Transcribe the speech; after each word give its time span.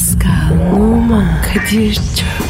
Pascal, 0.00 0.72
Oman, 0.72 1.42
Kadir 1.42 1.94
çok 1.94 2.49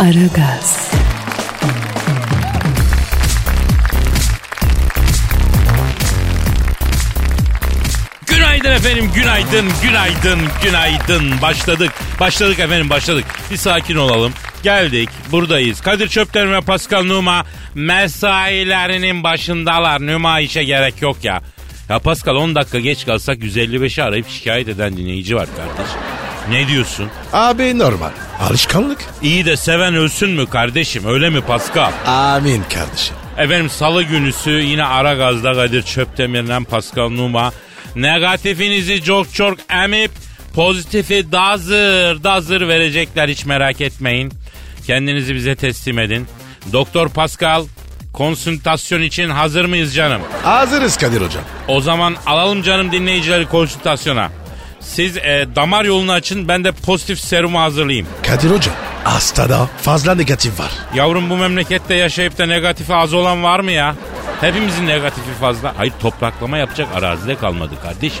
Aragaz, 0.00 0.90
Günaydın 8.26 8.70
efendim, 8.70 9.10
günaydın, 9.14 9.66
günaydın, 9.82 10.40
günaydın. 10.62 11.42
Başladık, 11.42 11.92
başladık 12.20 12.58
efendim, 12.58 12.90
başladık. 12.90 13.24
Bir 13.50 13.56
sakin 13.56 13.96
olalım. 13.96 14.32
Geldik, 14.62 15.08
buradayız. 15.32 15.80
Kadir 15.80 16.08
Çöpten 16.08 16.52
ve 16.52 16.60
Pascal 16.60 17.04
Numa 17.04 17.44
mesailerinin 17.74 19.22
başındalar. 19.22 20.06
Numa 20.06 20.40
işe 20.40 20.64
gerek 20.64 21.02
yok 21.02 21.24
ya. 21.24 21.40
Ya 21.88 21.98
Pascal 21.98 22.36
10 22.36 22.54
dakika 22.54 22.78
geç 22.78 23.06
kalsak 23.06 23.38
155'i 23.38 24.02
arayıp 24.02 24.28
şikayet 24.28 24.68
eden 24.68 24.96
dinleyici 24.96 25.36
var 25.36 25.48
kardeş. 25.56 26.19
Ne 26.50 26.68
diyorsun? 26.68 27.08
Abi 27.32 27.78
normal. 27.78 28.10
Alışkanlık. 28.40 28.98
İyi 29.22 29.44
de 29.46 29.56
seven 29.56 29.94
ölsün 29.94 30.30
mü 30.30 30.46
kardeşim 30.46 31.02
öyle 31.06 31.30
mi 31.30 31.40
Pascal? 31.40 31.92
Amin 32.06 32.62
kardeşim. 32.74 33.16
Efendim 33.38 33.70
salı 33.70 34.02
günüsü 34.02 34.50
yine 34.50 34.84
ara 34.84 35.14
gazda 35.14 35.52
Kadir 35.54 35.82
Çöptemir'den 35.82 36.64
Pascal 36.64 37.08
Numa. 37.10 37.52
Negatifinizi 37.96 39.02
çok 39.04 39.34
çok 39.34 39.58
emip 39.70 40.10
pozitifi 40.54 41.32
dazır 41.32 42.24
dazır 42.24 42.68
verecekler 42.68 43.28
hiç 43.28 43.44
merak 43.44 43.80
etmeyin. 43.80 44.32
Kendinizi 44.86 45.34
bize 45.34 45.56
teslim 45.56 45.98
edin. 45.98 46.26
Doktor 46.72 47.08
Pascal 47.08 47.64
konsültasyon 48.12 49.02
için 49.02 49.30
hazır 49.30 49.64
mıyız 49.64 49.94
canım? 49.94 50.20
Hazırız 50.42 50.96
Kadir 50.96 51.20
hocam. 51.20 51.42
O 51.68 51.80
zaman 51.80 52.16
alalım 52.26 52.62
canım 52.62 52.92
dinleyicileri 52.92 53.46
konsültasyona. 53.46 54.30
Siz 54.80 55.16
e, 55.16 55.46
damar 55.56 55.84
yolunu 55.84 56.12
açın 56.12 56.48
ben 56.48 56.64
de 56.64 56.72
pozitif 56.72 57.20
serumu 57.20 57.60
hazırlayayım. 57.60 58.06
Kadir 58.26 58.50
hocam. 58.50 58.74
Hastada 59.04 59.66
fazla 59.82 60.14
negatif 60.14 60.60
var. 60.60 60.72
Yavrum 60.94 61.30
bu 61.30 61.36
memlekette 61.36 61.94
yaşayıp 61.94 62.38
da 62.38 62.46
negatifi 62.46 62.94
az 62.94 63.14
olan 63.14 63.42
var 63.42 63.60
mı 63.60 63.72
ya? 63.72 63.94
Hepimizin 64.40 64.86
negatifi 64.86 65.30
fazla. 65.40 65.74
Hayır 65.76 65.92
topraklama 66.00 66.58
yapacak 66.58 66.88
arazide 66.94 67.36
kalmadı 67.36 67.74
kardeş. 67.82 68.12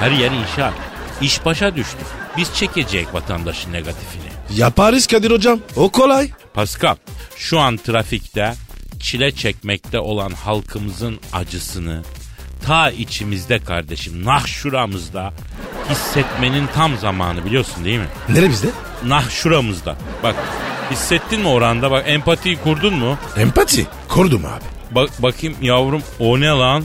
Her 0.00 0.10
yer 0.10 0.30
inşaat. 0.30 0.74
İş 1.20 1.44
başa 1.44 1.76
düştü. 1.76 1.98
Biz 2.36 2.54
çekecek 2.54 3.14
vatandaşın 3.14 3.72
negatifini. 3.72 4.28
Yaparız 4.56 5.06
Kadir 5.06 5.30
hocam. 5.30 5.60
O 5.76 5.88
kolay. 5.88 6.30
Pascal 6.54 6.96
şu 7.36 7.58
an 7.60 7.76
trafikte 7.76 8.54
çile 9.00 9.32
çekmekte 9.32 9.98
olan 10.00 10.30
halkımızın 10.30 11.20
acısını 11.32 12.02
ta 12.66 12.90
içimizde 12.90 13.58
kardeşim 13.58 14.24
nah 14.24 14.46
şuramızda 14.46 15.32
hissetmenin 15.90 16.66
tam 16.74 16.96
zamanı 16.98 17.44
biliyorsun 17.44 17.84
değil 17.84 17.98
mi? 17.98 18.06
Neremizde? 18.28 18.66
Nah 19.04 19.30
şuramızda. 19.30 19.96
Bak 20.22 20.34
hissettin 20.90 21.40
mi 21.40 21.48
oranda 21.48 21.90
bak 21.90 22.04
empatiyi 22.06 22.56
kurdun 22.56 22.94
mu? 22.94 23.18
Empati. 23.36 23.86
Kurdum 24.08 24.44
abi. 24.44 24.64
Bak 24.90 25.10
bakayım 25.18 25.56
yavrum 25.62 26.02
o 26.18 26.40
ne 26.40 26.46
lan? 26.48 26.84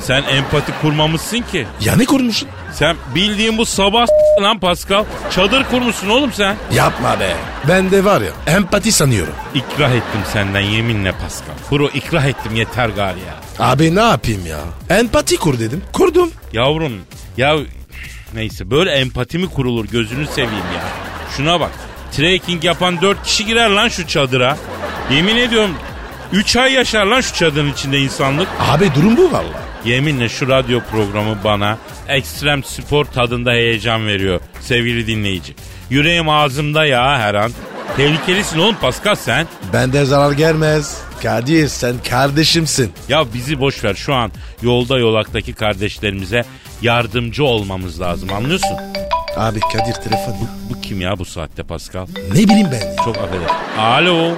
Sen 0.00 0.22
empati 0.22 0.72
kurmamışsın 0.82 1.40
ki. 1.52 1.66
Ya 1.80 1.96
ne 1.96 2.04
kurmuşsun? 2.04 2.48
Sen 2.74 2.96
bildiğin 3.14 3.58
bu 3.58 3.66
sabah 3.66 4.06
lan 4.42 4.58
Pascal. 4.58 5.04
Çadır 5.30 5.64
kurmuşsun 5.64 6.08
oğlum 6.08 6.32
sen. 6.32 6.56
Yapma 6.72 7.20
be. 7.20 7.36
Ben 7.68 7.90
de 7.90 8.04
var 8.04 8.20
ya 8.20 8.30
empati 8.46 8.92
sanıyorum. 8.92 9.34
İkrah 9.54 9.90
ettim 9.90 10.20
senden 10.32 10.60
yeminle 10.60 11.12
Pascal. 11.12 11.68
Kuru 11.68 11.88
ikrah 11.88 12.24
ettim 12.24 12.56
yeter 12.56 12.88
gari 12.88 13.18
ya. 13.18 13.66
Abi 13.66 13.94
ne 13.94 14.00
yapayım 14.00 14.46
ya? 14.46 14.58
Empati 14.98 15.36
kur 15.36 15.58
dedim. 15.58 15.82
Kurdum. 15.92 16.30
Yavrum 16.52 16.92
ya 17.36 17.56
neyse 18.34 18.70
böyle 18.70 18.90
empati 18.90 19.38
mi 19.38 19.48
kurulur 19.48 19.84
gözünü 19.84 20.26
seveyim 20.26 20.52
ya. 20.74 20.84
Şuna 21.36 21.60
bak. 21.60 21.70
Trekking 22.12 22.64
yapan 22.64 23.00
dört 23.00 23.22
kişi 23.22 23.46
girer 23.46 23.70
lan 23.70 23.88
şu 23.88 24.06
çadıra. 24.06 24.56
Yemin 25.10 25.36
ediyorum 25.36 25.74
3 26.32 26.56
ay 26.56 26.72
yaşar 26.72 27.06
lan 27.06 27.20
şu 27.20 27.34
çadırın 27.34 27.72
içinde 27.72 27.98
insanlık. 28.00 28.48
Abi 28.60 28.94
durum 28.94 29.16
bu 29.16 29.32
valla. 29.32 29.73
Yeminle 29.84 30.28
şu 30.28 30.48
radyo 30.48 30.80
programı 30.90 31.36
bana 31.44 31.78
ekstrem 32.08 32.64
spor 32.64 33.04
tadında 33.04 33.50
heyecan 33.52 34.06
veriyor 34.06 34.40
sevgili 34.60 35.06
dinleyici. 35.06 35.54
Yüreğim 35.90 36.28
ağzımda 36.28 36.84
ya 36.86 37.18
her 37.18 37.34
an. 37.34 37.50
Tehlikelisin 37.96 38.58
oğlum 38.58 38.76
Pascal 38.80 39.14
sen. 39.14 39.46
Bende 39.72 40.04
zarar 40.04 40.32
gelmez. 40.32 41.02
Kadir 41.22 41.68
sen 41.68 41.94
kardeşimsin. 42.10 42.92
Ya 43.08 43.24
bizi 43.34 43.60
boş 43.60 43.84
ver 43.84 43.94
şu 43.94 44.14
an 44.14 44.30
yolda 44.62 44.98
yolaktaki 44.98 45.54
kardeşlerimize 45.54 46.44
yardımcı 46.82 47.44
olmamız 47.44 48.00
lazım 48.00 48.32
anlıyorsun? 48.32 48.76
Abi 49.36 49.60
Kadir 49.60 49.92
telefon. 49.94 50.34
Bu 50.70 50.80
kim 50.80 51.00
ya 51.00 51.18
bu 51.18 51.24
saatte 51.24 51.62
Pascal? 51.62 52.06
Ne 52.32 52.38
bileyim 52.44 52.68
ben 52.72 52.86
ya. 52.86 52.96
Çok 53.04 53.16
affedersin. 53.18 53.54
Alo. 53.78 54.32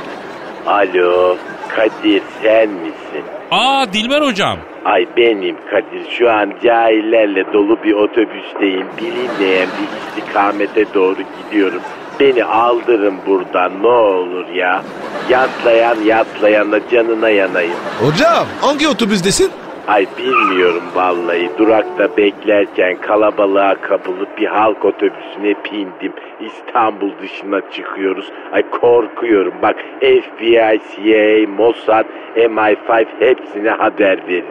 Alo 0.67 1.37
Kadir 1.77 2.23
sen 2.43 2.69
misin? 2.71 3.25
Aa 3.51 3.87
Dilber 3.93 4.23
hocam. 4.23 4.59
Ay 4.87 5.07
benim 5.17 5.57
Kadir 5.71 6.11
şu 6.11 6.31
an 6.31 6.53
cahillerle 6.65 7.53
dolu 7.53 7.83
bir 7.85 7.93
otobüsteyim. 7.93 8.87
Bilinmeyen 8.99 9.69
bir 9.69 10.21
istikamete 10.21 10.95
doğru 10.95 11.17
gidiyorum. 11.43 11.81
Beni 12.21 12.45
aldırın 12.45 13.15
buradan 13.27 13.83
ne 13.83 13.87
olur 13.89 14.49
ya. 14.49 14.83
Yatlayan 15.31 15.97
yatlayana 16.05 16.89
canına 16.91 17.29
yanayım. 17.29 17.75
Hocam 18.01 18.47
hangi 18.61 18.89
otobüsdesin? 18.89 19.51
Ay 19.89 20.07
bilmiyorum 20.19 20.83
vallahi 20.95 21.51
durakta 21.59 22.17
beklerken 22.17 22.97
kalabalığa 23.01 23.75
kapılıp 23.81 24.39
bir 24.39 24.47
halk 24.47 24.85
otobüsüne 24.85 25.55
bindim. 25.73 26.13
İstanbul 26.41 27.11
dışına 27.23 27.61
çıkıyoruz. 27.73 28.27
Ay 28.53 28.71
korkuyorum 28.71 29.55
bak 29.63 29.77
FBI, 30.01 30.81
CIA, 30.91 31.49
Mossad, 31.57 32.05
MI5 32.37 33.07
hepsine 33.19 33.71
haber 33.71 34.29
verin. 34.29 34.45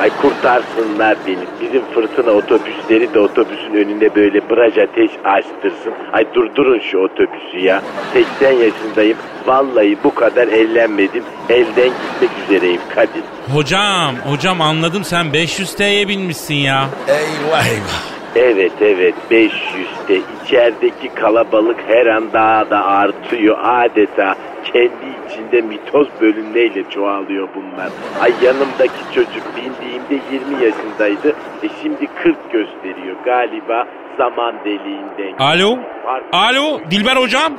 Ay 0.00 0.10
kurtarsınlar 0.22 1.16
beni. 1.26 1.44
Bizim 1.60 1.82
fırtına 1.94 2.30
otobüsleri 2.30 3.14
de 3.14 3.20
otobüsün 3.20 3.74
önünde 3.74 4.14
böyle 4.14 4.50
braj 4.50 4.78
ateş 4.78 5.10
açtırsın. 5.24 5.92
Ay 6.12 6.34
durdurun 6.34 6.78
şu 6.78 6.98
otobüsü 6.98 7.58
ya. 7.58 7.82
80 8.12 8.52
yaşındayım. 8.52 9.18
Vallahi 9.46 9.96
bu 10.04 10.14
kadar 10.14 10.48
eğlenmedim. 10.48 11.24
Elden 11.48 11.90
gitmek 11.90 12.30
üzereyim 12.44 12.80
Kadir. 12.94 13.22
Hocam 13.54 14.14
hocam 14.16 14.60
anladım 14.60 15.04
sen 15.04 15.32
500 15.32 15.74
T'ye 15.74 16.08
binmişsin 16.08 16.54
ya. 16.54 16.88
Eyvah 17.08 17.66
eyvah. 17.66 18.16
Evet 18.36 18.72
evet 18.80 19.14
500'te 19.30 20.20
içerideki 20.44 21.08
kalabalık 21.14 21.76
her 21.88 22.06
an 22.06 22.32
daha 22.32 22.70
da 22.70 22.84
artıyor 22.86 23.58
adeta 23.62 24.34
kendi 24.72 25.16
içinde 25.30 25.60
mitoz 25.60 26.08
bölünmeyle 26.20 26.90
çoğalıyor 26.90 27.48
bunlar. 27.54 27.88
Ay 28.20 28.32
yanımdaki 28.42 29.14
çocuk 29.14 29.42
bindiğimde 29.56 30.24
20 30.32 30.64
yaşındaydı 30.64 31.28
e 31.62 31.68
şimdi 31.82 32.06
40 32.22 32.52
gösteriyor 32.52 33.16
galiba 33.24 33.86
zaman 34.18 34.54
deliğinden. 34.64 35.38
Alo? 35.38 35.78
Fark- 36.04 36.24
Alo 36.32 36.80
Dilber 36.90 37.16
hocam? 37.16 37.52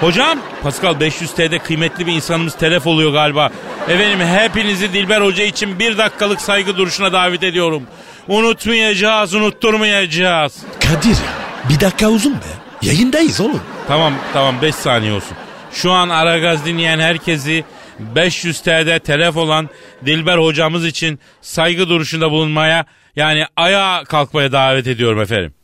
Hocam 0.00 0.38
Pascal 0.62 1.00
500 1.00 1.32
T'de 1.34 1.58
kıymetli 1.58 2.06
bir 2.06 2.12
insanımız 2.12 2.54
telef 2.54 2.86
oluyor 2.86 3.12
galiba. 3.12 3.50
Efendim 3.88 4.18
hepinizi 4.20 4.92
Dilber 4.92 5.20
Hoca 5.20 5.44
için 5.44 5.78
bir 5.78 5.98
dakikalık 5.98 6.40
saygı 6.40 6.76
duruşuna 6.76 7.12
davet 7.12 7.42
ediyorum. 7.42 7.82
Unutmayacağız, 8.28 9.34
unutturmayacağız. 9.34 10.62
Kadir 10.80 11.08
ya 11.10 11.44
bir 11.68 11.80
dakika 11.80 12.08
uzun 12.08 12.32
be. 12.32 12.38
Yayındayız 12.82 13.40
oğlum. 13.40 13.60
Tamam 13.88 14.14
tamam 14.32 14.62
5 14.62 14.74
saniye 14.74 15.12
olsun. 15.12 15.36
Şu 15.72 15.92
an 15.92 16.08
Aragaz 16.08 16.66
dinleyen 16.66 16.98
herkesi 16.98 17.64
500 17.98 18.60
TL'de 18.60 18.98
telef 18.98 19.36
olan 19.36 19.68
Dilber 20.06 20.38
hocamız 20.38 20.86
için 20.86 21.18
saygı 21.40 21.88
duruşunda 21.88 22.30
bulunmaya 22.30 22.84
yani 23.16 23.46
ayağa 23.56 24.04
kalkmaya 24.04 24.52
davet 24.52 24.86
ediyorum 24.86 25.20
efendim. 25.20 25.54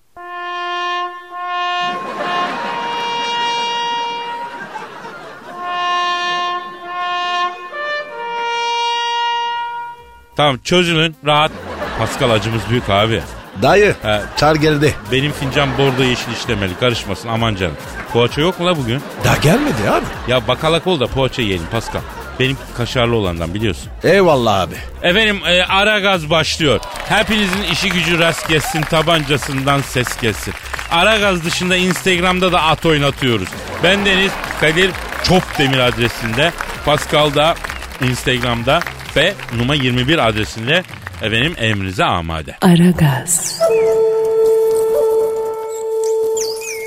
Tamam 10.37 10.59
çözülün 10.65 11.17
rahat. 11.27 11.53
Pascal 12.01 12.31
acımız 12.31 12.63
büyük 12.71 12.91
abi. 12.91 13.23
Dayı 13.63 13.95
He. 14.03 14.21
çar 14.37 14.55
geldi. 14.55 14.95
Benim 15.13 15.33
fincan 15.33 15.79
bordo 15.79 16.03
yeşil 16.03 16.33
işlemeli 16.33 16.79
karışmasın 16.81 17.29
aman 17.29 17.55
canım. 17.55 17.77
Poğaça 18.13 18.41
yok 18.41 18.61
mu 18.61 18.67
la 18.67 18.77
bugün? 18.77 19.03
Daha 19.25 19.37
gelmedi 19.37 19.91
abi. 19.91 20.33
Ya 20.33 20.49
bakalak 20.49 20.87
ol 20.87 21.01
da 21.01 21.07
poğaça 21.07 21.43
yiyelim 21.43 21.67
Pascal. 21.73 22.01
Benim 22.41 22.57
kaşarlı 22.77 23.17
olandan 23.17 23.55
biliyorsun. 23.55 23.89
Eyvallah 24.05 24.61
abi. 24.61 24.75
Efendim 25.03 25.41
e, 25.47 25.63
ara 25.65 25.99
gaz 25.99 26.31
başlıyor. 26.31 26.81
Hepinizin 27.09 27.63
işi 27.63 27.91
gücü 27.91 28.19
rast 28.19 28.49
gelsin 28.49 28.83
tabancasından 28.83 29.81
ses 29.81 30.21
gelsin. 30.21 30.55
Ara 30.91 31.19
gaz 31.19 31.45
dışında 31.45 31.77
Instagram'da 31.77 32.53
da 32.53 32.63
at 32.63 32.87
oynatıyoruz. 32.87 33.49
Ben 33.83 34.07
Deniz 34.07 34.33
Kadir 34.61 34.91
Çopdemir 35.29 35.79
adresinde. 35.79 36.53
Pascal 36.85 37.35
da 37.35 37.55
Instagram'da 38.03 38.81
ve 39.17 39.35
Numa 39.59 39.75
21 39.75 40.29
adresinde 40.29 40.83
efendim 41.23 41.55
emrinize 41.59 42.05
amade. 42.05 42.57
Aragaz, 42.61 43.59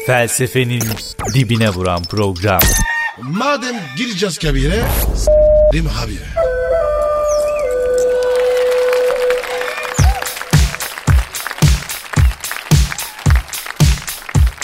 Felsefenin 0.07 0.83
dibine 1.33 1.69
vuran 1.69 2.03
program. 2.03 2.61
Madem 3.21 3.75
gireceğiz 3.97 4.37
kabire 4.39 4.83
s**rim 5.15 5.87
abi. 6.03 6.17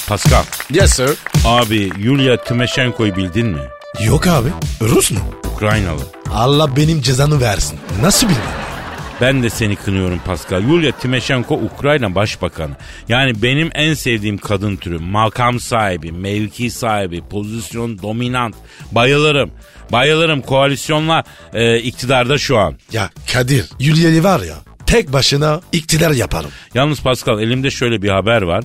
Pascal. 0.08 0.44
Yes 0.70 0.94
sir. 0.94 1.18
Abi 1.46 1.92
Yulia 1.98 2.38
Tymoshenko'yu 2.44 3.16
bildin 3.16 3.48
mi? 3.48 3.62
Yok 4.06 4.28
abi. 4.28 4.50
Rus 4.82 5.12
mu? 5.12 5.20
Ukraynalı. 5.56 6.02
Allah 6.34 6.76
benim 6.76 7.02
cezanı 7.02 7.42
versin. 7.42 7.80
Nasıl 8.02 8.28
bildin? 8.28 8.42
Ben 9.22 9.44
de 9.44 9.50
seni 9.50 9.76
kınıyorum 9.76 10.20
Pascal. 10.26 10.64
Yulia 10.64 10.92
Tymoshenko 10.92 11.56
Ukrayna 11.56 12.16
Başbakanı. 12.16 12.74
Yani 13.10 13.42
benim 13.42 13.70
en 13.74 13.94
sevdiğim 13.94 14.38
kadın 14.38 14.76
türü. 14.76 15.00
Makam 15.00 15.60
sahibi, 15.60 16.12
mevki 16.12 16.72
sahibi, 16.72 17.22
pozisyon 17.30 18.02
dominant. 18.02 18.56
Bayılırım. 18.92 19.52
Bayılırım. 19.92 20.42
Koalisyonla 20.42 21.24
e, 21.54 21.80
iktidarda 21.80 22.38
şu 22.38 22.58
an. 22.58 22.76
Ya 22.92 23.10
Kadir, 23.34 23.70
Yulya'yı 23.80 24.24
var 24.24 24.40
ya 24.40 24.56
tek 24.90 25.14
başına 25.14 25.62
iktidar 25.72 26.12
yaparım. 26.12 26.52
Yalnız 26.74 27.02
Pascal 27.02 27.42
elimde 27.42 27.72
şöyle 27.72 28.02
bir 28.02 28.10
haber 28.10 28.42
var. 28.42 28.64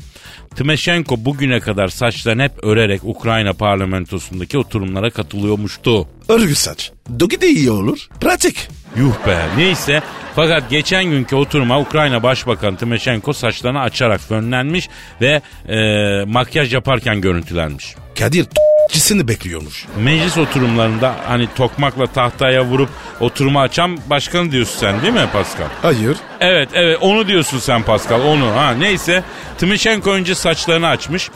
Tymoshenko 0.57 1.25
bugüne 1.25 1.61
kadar 1.61 1.89
saçlarını 1.89 2.43
hep 2.43 2.65
örerek 2.65 3.01
Ukrayna 3.05 3.53
parlamentosundaki 3.53 4.59
oturumlara 4.59 5.11
katılıyormuştu. 5.11 6.09
Örgü 6.29 6.55
saç. 6.55 6.93
Dogi 7.21 7.41
de 7.41 7.49
iyi 7.49 7.71
olur. 7.71 8.09
Pratik. 8.21 8.69
Yuh 8.97 9.27
be 9.27 9.39
neyse 9.57 10.03
fakat 10.37 10.71
geçen 10.71 11.05
günkü 11.05 11.37
oturuma 11.37 11.81
Ukrayna 11.81 12.23
Başbakanı 12.23 12.77
Tymoshenko 12.77 13.33
saçlarını 13.33 13.81
açarak 13.81 14.21
fönlenmiş 14.21 14.89
ve 15.21 15.43
e, 15.69 15.79
makyaj 16.27 16.75
yaparken 16.75 17.21
görüntülenmiş. 17.21 17.95
Kadir 18.19 18.47
cisini 18.91 19.29
bekliyormuş. 19.29 19.87
Meclis 19.99 20.39
oturumlarında 20.39 21.15
hani 21.27 21.49
tokmakla 21.57 22.07
tahtaya 22.07 22.65
vurup 22.65 22.89
oturumu 23.21 23.61
açan 23.61 23.99
başkanı 24.11 24.53
diyorsun 24.53 24.79
sen 24.81 25.03
değil 25.03 25.13
mi 25.13 25.29
Pascal? 25.33 25.67
Hayır. 25.83 26.17
Evet 26.41 26.69
evet 26.75 26.99
onu 27.01 27.29
diyorsun 27.29 27.59
sen 27.59 27.83
Pascal 27.83 28.21
onu 28.21 28.57
ha 28.57 28.71
neyse 28.71 29.23
Tymoshenko 29.59 30.11
önce 30.11 30.35
saçlarını 30.35 30.89
açmış. 30.89 31.31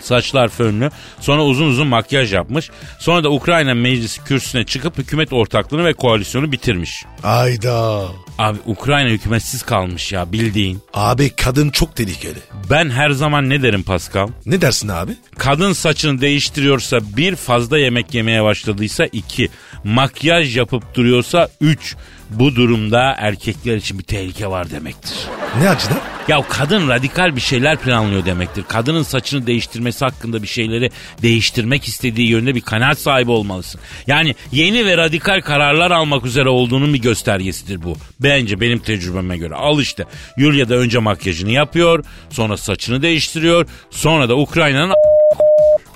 Saçlar 0.00 0.48
fönlü. 0.48 0.90
Sonra 1.20 1.44
uzun 1.44 1.66
uzun 1.66 1.86
makyaj 1.86 2.32
yapmış. 2.32 2.70
Sonra 2.98 3.24
da 3.24 3.30
Ukrayna 3.30 3.74
meclisi 3.74 4.24
kürsüsüne 4.24 4.64
çıkıp 4.64 4.98
hükümet 4.98 5.32
ortaklığını 5.32 5.84
ve 5.84 5.92
koalisyonu 5.94 6.52
bitirmiş. 6.52 7.04
Ayda. 7.22 8.04
Abi 8.38 8.58
Ukrayna 8.66 9.08
hükümetsiz 9.10 9.62
kalmış 9.62 10.12
ya 10.12 10.32
bildiğin. 10.32 10.82
Abi 10.94 11.30
kadın 11.30 11.70
çok 11.70 11.96
tehlikeli. 11.96 12.38
Ben 12.70 12.90
her 12.90 13.10
zaman 13.10 13.48
ne 13.50 13.62
derim 13.62 13.82
Pascal? 13.82 14.28
Ne 14.46 14.60
dersin 14.60 14.88
abi? 14.88 15.12
Kadın 15.38 15.72
saçını 15.72 16.20
değiştiriyorsa 16.20 16.98
bir 17.16 17.36
fazla 17.36 17.78
yemek 17.78 18.14
yemeye 18.14 18.44
başladıysa 18.44 19.06
iki. 19.06 19.48
Makyaj 19.84 20.56
yapıp 20.56 20.94
duruyorsa 20.94 21.48
üç. 21.60 21.96
Bu 22.30 22.56
durumda 22.56 23.14
erkekler 23.18 23.76
için 23.76 23.98
bir 23.98 24.04
tehlike 24.04 24.46
var 24.46 24.70
demektir. 24.70 25.16
Ne 25.62 25.68
açıdan? 25.68 25.98
Ya 26.28 26.42
kadın 26.48 26.88
radikal 26.88 27.36
bir 27.36 27.40
şeyler 27.40 27.76
planlıyor 27.76 28.24
demektir. 28.24 28.64
Kadının 28.68 29.02
saçını 29.02 29.46
değiştirmesi 29.46 30.04
hakkında 30.04 30.42
bir 30.42 30.48
şeyleri 30.48 30.90
değiştirmek 31.22 31.88
istediği 31.88 32.28
yönde 32.28 32.54
bir 32.54 32.60
kanaat 32.60 32.98
sahibi 32.98 33.30
olmalısın. 33.30 33.80
Yani 34.06 34.34
yeni 34.52 34.86
ve 34.86 34.96
radikal 34.96 35.40
kararlar 35.40 35.90
almak 35.90 36.26
üzere 36.26 36.48
olduğunun 36.48 36.94
bir 36.94 36.98
göstergesidir 36.98 37.82
bu. 37.82 37.96
Bence 38.20 38.60
benim 38.60 38.78
tecrübeme 38.78 39.36
göre. 39.36 39.54
Al 39.54 39.80
işte. 39.80 40.04
Yulia 40.36 40.68
da 40.68 40.74
önce 40.74 40.98
makyajını 40.98 41.50
yapıyor, 41.50 42.04
sonra 42.30 42.56
saçını 42.56 43.02
değiştiriyor, 43.02 43.66
sonra 43.90 44.28
da 44.28 44.36
Ukrayna'nın 44.36 44.94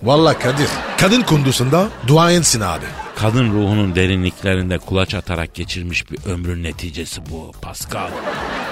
Vallahi 0.03 0.39
Kadir. 0.39 0.69
Kadın 0.99 1.23
kundusunda 1.23 1.89
duayensin 2.07 2.61
abi. 2.61 3.02
Kadın 3.23 3.53
ruhunun 3.53 3.95
derinliklerinde 3.95 4.79
kulaç 4.79 5.15
atarak 5.15 5.55
geçirmiş 5.55 6.11
bir 6.11 6.19
ömrün 6.31 6.63
neticesi 6.63 7.21
bu 7.31 7.53
Pascal. 7.63 8.11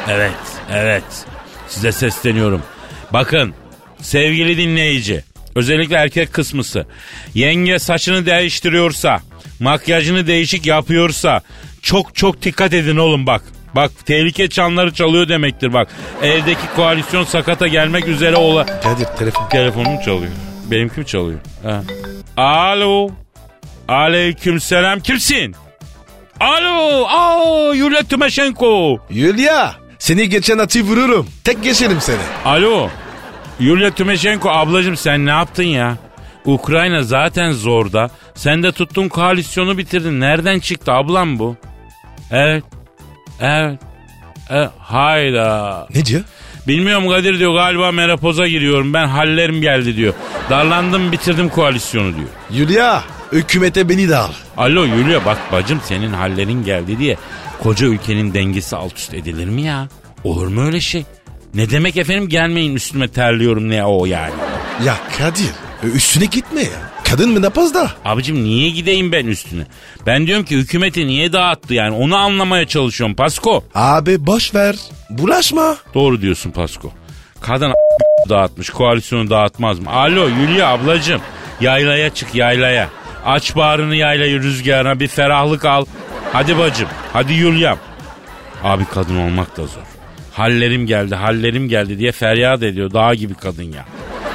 Evet, 0.08 0.32
evet. 0.73 1.05
Size 1.69 1.93
sesleniyorum. 1.93 2.62
Bakın 3.12 3.55
sevgili 4.00 4.56
dinleyici, 4.56 5.25
özellikle 5.55 5.97
erkek 5.97 6.32
kısmısı. 6.32 6.87
Yenge 7.35 7.79
saçını 7.79 8.26
değiştiriyorsa, 8.26 9.20
makyajını 9.61 10.26
değişik 10.26 10.67
yapıyorsa 10.67 11.41
çok 11.82 12.14
çok 12.14 12.43
dikkat 12.43 12.75
edin 12.75 12.97
oğlum 12.97 13.26
bak. 13.26 13.43
Bak 13.75 13.91
tehlike 14.06 14.49
çanları 14.49 14.94
çalıyor 14.94 15.29
demektir 15.29 15.73
bak. 15.73 15.88
Evdeki 16.23 16.75
koalisyon 16.76 17.25
sakata 17.25 17.67
gelmek 17.69 18.08
üzere 18.08 18.37
ola... 18.37 18.67
Kadir 18.67 19.06
telefon. 19.19 19.49
Telefonum 19.49 20.00
çalıyor. 20.00 20.32
Benimki 20.70 21.00
mi 21.00 21.06
çalıyor? 21.06 21.38
Ha. 21.62 21.82
Alo. 22.37 23.19
Aleyküm 23.90 24.60
selam. 24.60 25.00
Kimsin? 25.00 25.54
Alo. 26.40 27.06
Aa, 27.08 27.75
Yulia 27.75 28.02
Tymoshenko. 28.02 28.98
Yulia. 29.10 29.72
Seni 29.98 30.28
geçen 30.28 30.58
atı 30.58 30.81
vururum. 30.81 31.26
Tek 31.44 31.62
geçerim 31.62 32.00
seni. 32.00 32.19
Alo. 32.44 32.88
Yulia 33.60 33.90
Tymoshenko 33.90 34.50
ablacığım 34.50 34.96
sen 34.96 35.26
ne 35.26 35.31
yaptın 35.31 35.62
ya? 35.62 35.96
Ukrayna 36.44 37.02
zaten 37.02 37.52
zorda. 37.52 38.10
Sen 38.34 38.62
de 38.62 38.72
tuttun 38.72 39.08
koalisyonu 39.08 39.78
bitirdin. 39.78 40.20
Nereden 40.20 40.58
çıktı 40.58 40.92
ablam 40.92 41.38
bu? 41.38 41.56
Evet. 42.31 42.64
Evet. 43.40 43.78
evet. 44.50 44.70
Hayda. 44.78 45.87
Ne 45.94 46.04
diyor? 46.04 46.22
Bilmiyorum 46.69 47.08
Kadir 47.08 47.38
diyor 47.38 47.54
galiba 47.54 47.92
menopoza 47.92 48.48
giriyorum 48.48 48.94
ben 48.94 49.06
hallerim 49.06 49.60
geldi 49.60 49.96
diyor. 49.96 50.14
Darlandım 50.50 51.12
bitirdim 51.12 51.48
koalisyonu 51.48 52.16
diyor. 52.16 52.28
Yulia. 52.50 53.02
Hükümete 53.32 53.88
beni 53.88 54.08
de 54.08 54.16
al. 54.16 54.32
Alo 54.56 54.84
Yulia 54.84 55.25
bak 55.25 55.38
bacım 55.52 55.80
senin 55.84 56.12
hallerin 56.12 56.64
geldi 56.64 56.99
diye 56.99 57.16
koca 57.62 57.87
ülkenin 57.87 58.34
dengesi 58.34 58.76
alt 58.76 58.96
üst 58.99 59.14
edilir 59.14 59.46
mi 59.49 59.62
ya? 59.62 59.88
Olur 60.25 60.46
mu 60.46 60.62
öyle 60.66 60.80
şey? 60.80 61.04
Ne 61.54 61.70
demek 61.70 61.96
efendim 61.96 62.28
gelmeyin 62.28 62.75
üstüme 62.75 63.08
terliyorum 63.08 63.70
ne 63.70 63.84
o 63.84 64.06
yani? 64.06 64.34
Ya 64.84 64.96
Kadir. 65.18 65.50
Üstüne 65.94 66.25
gitme 66.25 66.62
ya. 66.62 66.90
Kadın 67.04 67.30
menopozda. 67.30 67.90
Abicim 68.04 68.44
niye 68.44 68.70
gideyim 68.70 69.12
ben 69.12 69.26
üstüne? 69.26 69.62
Ben 70.06 70.26
diyorum 70.26 70.44
ki 70.44 70.56
hükümeti 70.56 71.06
niye 71.06 71.32
dağıttı 71.32 71.75
yani 71.75 71.94
onu 71.96 72.16
anlamaya 72.16 72.66
çalışıyorum 72.66 73.16
Pasko. 73.16 73.64
Abi 73.75 74.26
boş 74.26 74.54
ver. 74.54 74.76
Bulaşma. 75.10 75.76
Doğru 75.94 76.20
diyorsun 76.22 76.50
Pasko. 76.50 76.92
Kadın 77.40 77.72
dağıtmış 78.28 78.70
koalisyonu 78.70 79.30
dağıtmaz 79.30 79.78
mı? 79.78 79.90
Alo 79.90 80.28
Yulia 80.28 80.68
ablacım 80.68 81.20
yaylaya 81.60 82.14
çık 82.14 82.34
yaylaya. 82.34 82.88
Aç 83.27 83.57
bağrını 83.57 83.97
yaylayı 83.97 84.43
rüzgarına 84.43 85.00
bir 85.00 85.09
ferahlık 85.09 85.65
al. 85.65 85.85
Hadi 86.33 86.59
bacım 86.59 86.89
hadi 87.12 87.33
Yulia'm. 87.33 87.79
Abi 88.65 88.85
kadın 88.85 89.17
olmak 89.17 89.57
da 89.57 89.67
zor. 89.67 89.83
Hallerim 90.33 90.87
geldi 90.87 91.15
hallerim 91.15 91.69
geldi 91.69 91.99
diye 91.99 92.12
feryat 92.12 92.62
ediyor 92.62 92.93
dağ 92.93 93.15
gibi 93.15 93.35
kadın 93.35 93.62
ya. 93.62 93.85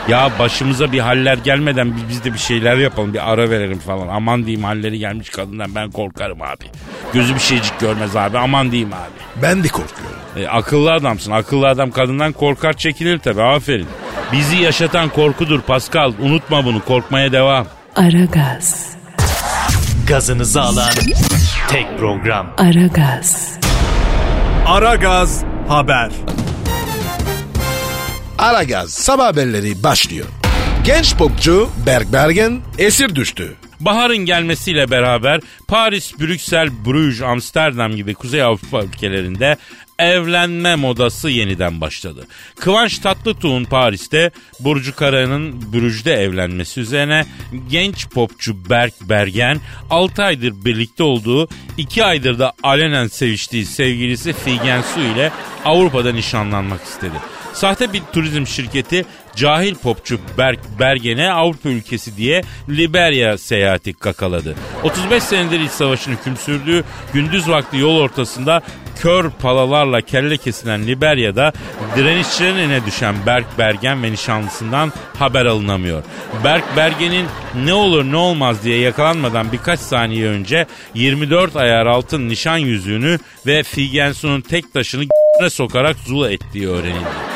Ya 0.07 0.31
başımıza 0.39 0.91
bir 0.91 0.99
haller 0.99 1.37
gelmeden 1.37 1.95
biz, 1.95 2.09
biz 2.09 2.23
de 2.23 2.33
bir 2.33 2.37
şeyler 2.39 2.77
yapalım 2.77 3.13
bir 3.13 3.31
ara 3.31 3.49
verelim 3.49 3.79
falan. 3.79 4.07
Aman 4.07 4.45
diyeyim 4.45 4.63
halleri 4.63 4.99
gelmiş 4.99 5.29
kadından 5.29 5.75
ben 5.75 5.91
korkarım 5.91 6.41
abi. 6.41 6.65
Gözü 7.13 7.35
bir 7.35 7.39
şeycik 7.39 7.79
görmez 7.79 8.15
abi 8.15 8.37
aman 8.37 8.71
diyeyim 8.71 8.93
abi. 8.93 9.41
Ben 9.41 9.63
de 9.63 9.67
korkuyorum. 9.67 10.19
E, 10.37 10.47
akıllı 10.47 10.93
adamsın. 10.93 11.31
Akıllı 11.31 11.67
adam 11.67 11.91
kadından 11.91 12.31
korkar 12.31 12.73
çekilir 12.73 13.17
tabi. 13.19 13.41
Aferin. 13.41 13.87
Bizi 14.31 14.55
yaşatan 14.57 15.09
korkudur 15.09 15.61
Pascal. 15.61 16.13
Unutma 16.21 16.65
bunu. 16.65 16.85
Korkmaya 16.85 17.31
devam. 17.31 17.67
Aragaz, 17.95 18.89
Gazınızı 20.07 20.61
alan 20.61 20.89
tek 21.69 21.99
program. 21.99 22.53
Aragaz, 22.57 23.51
Aragaz 24.65 25.43
Haber. 25.67 26.11
Aragaz 28.37 28.89
sabah 28.89 29.25
haberleri 29.25 29.83
başlıyor. 29.83 30.25
Genç 30.83 31.15
popçu 31.15 31.69
Berk 31.85 32.13
Bergen 32.13 32.61
esir 32.77 33.15
düştü. 33.15 33.55
Baharın 33.79 34.17
gelmesiyle 34.17 34.91
beraber 34.91 35.41
Paris, 35.67 36.19
Brüksel, 36.19 36.69
Bruges, 36.85 37.21
Amsterdam 37.21 37.95
gibi 37.95 38.13
Kuzey 38.13 38.43
Avrupa 38.43 38.83
ülkelerinde 38.83 39.57
evlenme 39.99 40.75
modası 40.75 41.29
yeniden 41.29 41.81
başladı. 41.81 42.27
Kıvanç 42.59 42.99
Tatlıtuğ'un 42.99 43.63
Paris'te, 43.63 44.31
Burcu 44.59 44.95
Kara'nın 44.95 45.73
Brüj'de 45.73 46.13
evlenmesi 46.13 46.79
üzerine 46.81 47.25
genç 47.69 48.09
popçu 48.09 48.69
Berk 48.69 48.93
Bergen 49.01 49.59
6 49.89 50.23
aydır 50.23 50.65
birlikte 50.65 51.03
olduğu 51.03 51.47
2 51.77 52.03
aydır 52.03 52.39
da 52.39 52.53
alenen 52.63 53.07
seviştiği 53.07 53.65
sevgilisi 53.65 54.33
Figen 54.33 54.81
Su 54.81 54.99
ile 54.99 55.31
Avrupa'da 55.65 56.11
nişanlanmak 56.11 56.83
istedi. 56.83 57.15
Sahte 57.55 57.93
bir 57.93 58.01
turizm 58.13 58.47
şirketi 58.47 59.05
cahil 59.35 59.75
popçu 59.75 60.19
Berk 60.37 60.59
Bergen'e 60.79 61.31
Avrupa 61.31 61.69
ülkesi 61.69 62.17
diye 62.17 62.41
Liberya 62.69 63.37
seyahati 63.37 63.93
kakaladı. 63.93 64.55
35 64.83 65.23
senedir 65.23 65.59
iç 65.59 65.71
savaşın 65.71 66.11
hüküm 66.11 66.37
sürdüğü 66.37 66.83
gündüz 67.13 67.49
vakti 67.49 67.77
yol 67.77 67.97
ortasında 67.97 68.61
kör 68.99 69.29
palalarla 69.29 70.01
kelle 70.01 70.37
kesilen 70.37 70.87
Liberya'da 70.87 71.53
direnişçilerin 71.95 72.55
eline 72.55 72.85
düşen 72.85 73.15
Berk 73.25 73.57
Bergen 73.57 74.03
ve 74.03 74.11
nişanlısından 74.11 74.93
haber 75.19 75.45
alınamıyor. 75.45 76.03
Berk 76.43 76.63
Bergen'in 76.77 77.25
ne 77.65 77.73
olur 77.73 78.03
ne 78.03 78.17
olmaz 78.17 78.63
diye 78.63 78.79
yakalanmadan 78.79 79.51
birkaç 79.51 79.79
saniye 79.79 80.27
önce 80.27 80.65
24 80.93 81.55
ayar 81.55 81.85
altın 81.85 82.29
nişan 82.29 82.57
yüzüğünü 82.57 83.19
ve 83.45 83.63
Figensu'nun 83.63 84.41
tek 84.41 84.73
taşını 84.73 85.03
sokarak 85.49 85.95
zula 85.97 86.31
ettiği 86.31 86.69
öğrenildi. 86.69 87.35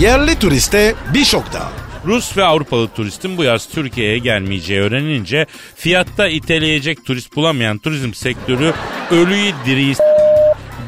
Yerli 0.00 0.38
turiste 0.38 0.94
bir 1.14 1.24
şok 1.24 1.52
daha. 1.52 1.72
Rus 2.06 2.36
ve 2.36 2.44
Avrupalı 2.44 2.88
turistin 2.88 3.36
bu 3.36 3.44
yaz 3.44 3.68
Türkiye'ye 3.68 4.18
gelmeyeceği 4.18 4.80
öğrenince 4.80 5.46
fiyatta 5.76 6.28
iteleyecek 6.28 7.04
turist 7.04 7.36
bulamayan 7.36 7.78
turizm 7.78 8.14
sektörü 8.14 8.72
ölüyü 9.10 9.52
diriyi 9.66 9.94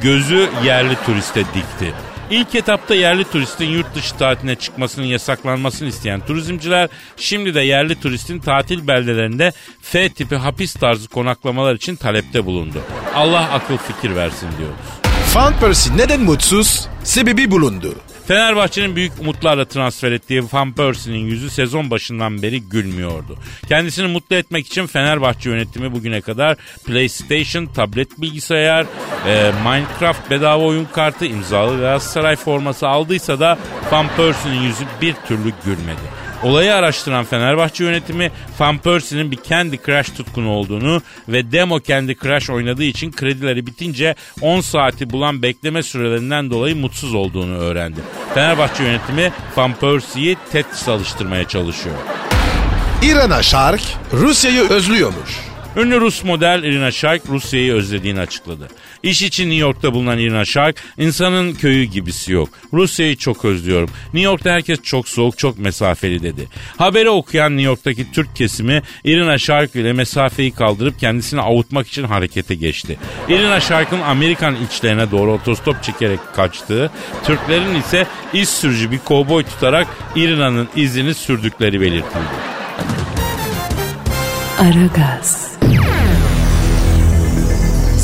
gözü 0.02 0.49
yerli 0.64 0.97
turiste 1.07 1.40
dikti. 1.40 1.95
İlk 2.31 2.55
etapta 2.55 2.95
yerli 2.95 3.25
turistin 3.25 3.67
yurt 3.67 3.95
dışı 3.95 4.17
tatiline 4.17 4.55
çıkmasının 4.55 5.07
yasaklanmasını 5.07 5.88
isteyen 5.88 6.21
turizmciler 6.21 6.88
şimdi 7.17 7.55
de 7.55 7.61
yerli 7.61 8.00
turistin 8.00 8.38
tatil 8.38 8.87
beldelerinde 8.87 9.52
F 9.83 10.09
tipi 10.09 10.37
hapis 10.37 10.75
tarzı 10.75 11.09
konaklamalar 11.09 11.75
için 11.75 11.97
talepte 11.97 12.47
bulundu. 12.47 12.83
Allah 13.14 13.50
akıl 13.52 13.76
fikir 13.76 14.17
versin 14.17 14.49
diyoruz. 14.59 15.09
Van 15.35 15.55
Persie 15.61 15.97
neden 15.97 16.21
mutsuz? 16.21 16.88
Sebebi 17.05 17.50
bulundu. 17.50 17.95
Fenerbahçe'nin 18.28 18.97
büyük 18.97 19.12
umutlarla 19.20 19.64
transfer 19.64 20.12
ettiği 20.12 20.42
Van 20.52 20.73
Persie'nin 20.73 21.18
yüzü 21.18 21.50
sezon 21.50 21.90
başından 21.90 22.42
beri 22.42 22.62
gülmüyordu. 22.62 23.38
Kendisini 23.68 24.06
mutlu 24.06 24.37
etmek 24.37 24.66
için 24.66 24.87
Fenerbahçe 24.87 25.50
yönetimi 25.50 25.92
bugüne 25.92 26.20
kadar 26.20 26.56
PlayStation, 26.87 27.66
tablet 27.66 28.20
bilgisayar, 28.20 28.87
e, 29.26 29.52
Minecraft 29.64 30.30
bedava 30.30 30.64
oyun 30.64 30.85
kartı, 30.85 31.26
imzalı 31.26 31.80
Galatasaray 31.80 32.37
forması 32.37 32.88
aldıysa 32.88 33.40
da 33.40 33.58
Van 33.90 34.06
Persie'nin 34.16 34.62
yüzü 34.62 34.85
bir 35.02 35.14
türlü 35.28 35.52
gülmedi. 35.64 36.17
Olayı 36.42 36.75
araştıran 36.75 37.25
Fenerbahçe 37.25 37.85
yönetimi 37.85 38.30
Van 38.59 38.78
Persie'nin 38.78 39.30
bir 39.30 39.38
Candy 39.49 39.76
Crush 39.87 40.11
tutkunu 40.11 40.50
olduğunu 40.50 41.02
ve 41.28 41.52
demo 41.52 41.80
Candy 41.80 42.14
Crush 42.14 42.50
oynadığı 42.50 42.85
için 42.85 43.12
kredileri 43.12 43.66
bitince 43.66 44.14
10 44.40 44.61
saati 44.61 45.11
bulan 45.11 45.42
bekleme 45.42 45.83
sürelerinden 45.83 46.50
dolayı 46.50 46.76
mutsuz 46.76 47.14
olduğunu 47.14 47.59
öğrendi. 47.59 48.00
Fenerbahçe 48.35 48.85
yönetimi 48.85 49.33
Van 49.57 49.75
Persie'yi 49.75 50.37
Tetris 50.52 50.88
alıştırmaya 50.88 51.49
çalışıyor. 51.49 51.97
İran'a 53.02 53.42
Şark 53.42 53.80
Rusya'yı 54.12 54.68
özlüyormuş. 54.68 55.49
Ünlü 55.76 56.00
Rus 56.00 56.25
model 56.25 56.62
Irina 56.62 56.90
Shayk 56.90 57.23
Rusya'yı 57.28 57.75
özlediğini 57.75 58.21
açıkladı. 58.21 58.68
İş 59.02 59.23
için 59.23 59.45
New 59.45 59.61
York'ta 59.61 59.95
bulunan 59.95 60.19
Irina 60.19 60.45
Shayk, 60.45 60.76
insanın 60.99 61.55
köyü 61.55 61.85
gibisi 61.85 62.33
yok. 62.33 62.49
Rusya'yı 62.73 63.17
çok 63.17 63.45
özlüyorum. 63.45 63.90
New 64.05 64.21
York'ta 64.21 64.50
herkes 64.50 64.83
çok 64.83 65.09
soğuk, 65.09 65.38
çok 65.38 65.59
mesafeli 65.59 66.23
dedi. 66.23 66.49
Haberi 66.76 67.11
okuyan 67.11 67.52
New 67.52 67.67
York'taki 67.67 68.12
Türk 68.12 68.37
kesimi 68.37 68.83
Irina 69.05 69.38
Shayk 69.38 69.76
ile 69.76 69.93
mesafeyi 69.93 70.50
kaldırıp 70.50 71.00
kendisini 71.00 71.40
avutmak 71.40 71.88
için 71.88 72.05
harekete 72.05 72.55
geçti. 72.55 72.99
Irina 73.28 73.61
Shayk'ın 73.61 74.00
Amerikan 74.00 74.57
içlerine 74.67 75.11
doğru 75.11 75.33
otostop 75.33 75.83
çekerek 75.83 76.21
kaçtığı, 76.35 76.90
Türklerin 77.25 77.75
ise 77.75 78.07
iz 78.33 78.49
sürücü 78.49 78.90
bir 78.90 78.99
kovboy 78.99 79.45
tutarak 79.45 79.87
Irina'nın 80.17 80.69
izini 80.76 81.14
sürdükleri 81.14 81.81
belirtildi. 81.81 82.59
Aragaz, 84.59 85.58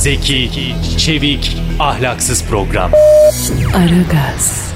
Zeki, 0.08 0.50
çevik, 0.98 1.56
ahlaksız 1.80 2.44
program. 2.44 2.90
Aragaz, 3.76 4.72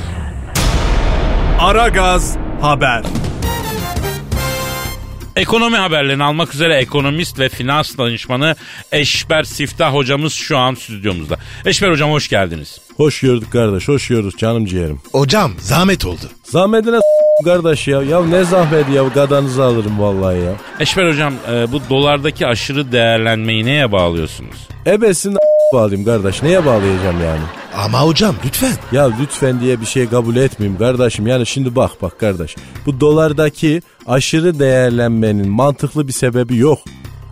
Aragaz 1.60 2.36
Haber. 2.60 3.02
Ekonomi 5.36 5.76
haberlerini 5.76 6.22
almak 6.24 6.54
üzere 6.54 6.74
ekonomist 6.74 7.38
ve 7.38 7.48
finans 7.48 7.98
danışmanı 7.98 8.56
Eşber 8.92 9.42
Siftah 9.42 9.94
hocamız 9.94 10.32
şu 10.32 10.58
an 10.58 10.74
stüdyomuzda. 10.74 11.36
Eşber 11.66 11.90
hocam 11.90 12.10
hoş 12.10 12.28
geldiniz. 12.28 12.78
Hoş 12.96 13.20
gördük 13.20 13.52
kardeş, 13.52 13.88
hoş 13.88 14.08
gördük 14.08 14.38
canım 14.38 14.66
ciğerim. 14.66 15.00
Hocam 15.12 15.52
zahmet 15.58 16.04
oldu. 16.06 16.30
Zahmetine 16.44 16.96
s- 16.96 17.27
kardeş 17.44 17.88
ya. 17.88 18.02
Ya 18.02 18.24
ne 18.24 18.44
zahmet 18.44 18.88
ya, 18.88 19.02
gadanızı 19.14 19.64
alırım 19.64 20.00
vallahi 20.00 20.38
ya. 20.38 20.52
Eşber 20.80 21.08
hocam 21.08 21.34
e, 21.52 21.72
bu 21.72 21.80
dolardaki 21.90 22.46
aşırı 22.46 22.92
değerlenmeyi 22.92 23.64
neye 23.66 23.92
bağlıyorsunuz? 23.92 24.68
Ebesin 24.86 25.36
bağlayayım 25.74 26.04
kardeş, 26.04 26.42
neye 26.42 26.66
bağlayacağım 26.66 27.20
yani? 27.24 27.42
Ama 27.76 28.00
hocam 28.00 28.34
lütfen. 28.46 28.72
Ya 28.92 29.10
lütfen 29.20 29.60
diye 29.60 29.80
bir 29.80 29.86
şey 29.86 30.08
kabul 30.08 30.36
etmeyeyim 30.36 30.78
kardeşim. 30.78 31.26
Yani 31.26 31.46
şimdi 31.46 31.76
bak 31.76 31.90
bak 32.02 32.20
kardeş. 32.20 32.56
Bu 32.86 33.00
dolardaki 33.00 33.82
aşırı 34.06 34.58
değerlenmenin 34.58 35.48
mantıklı 35.48 36.08
bir 36.08 36.12
sebebi 36.12 36.56
yok. 36.56 36.78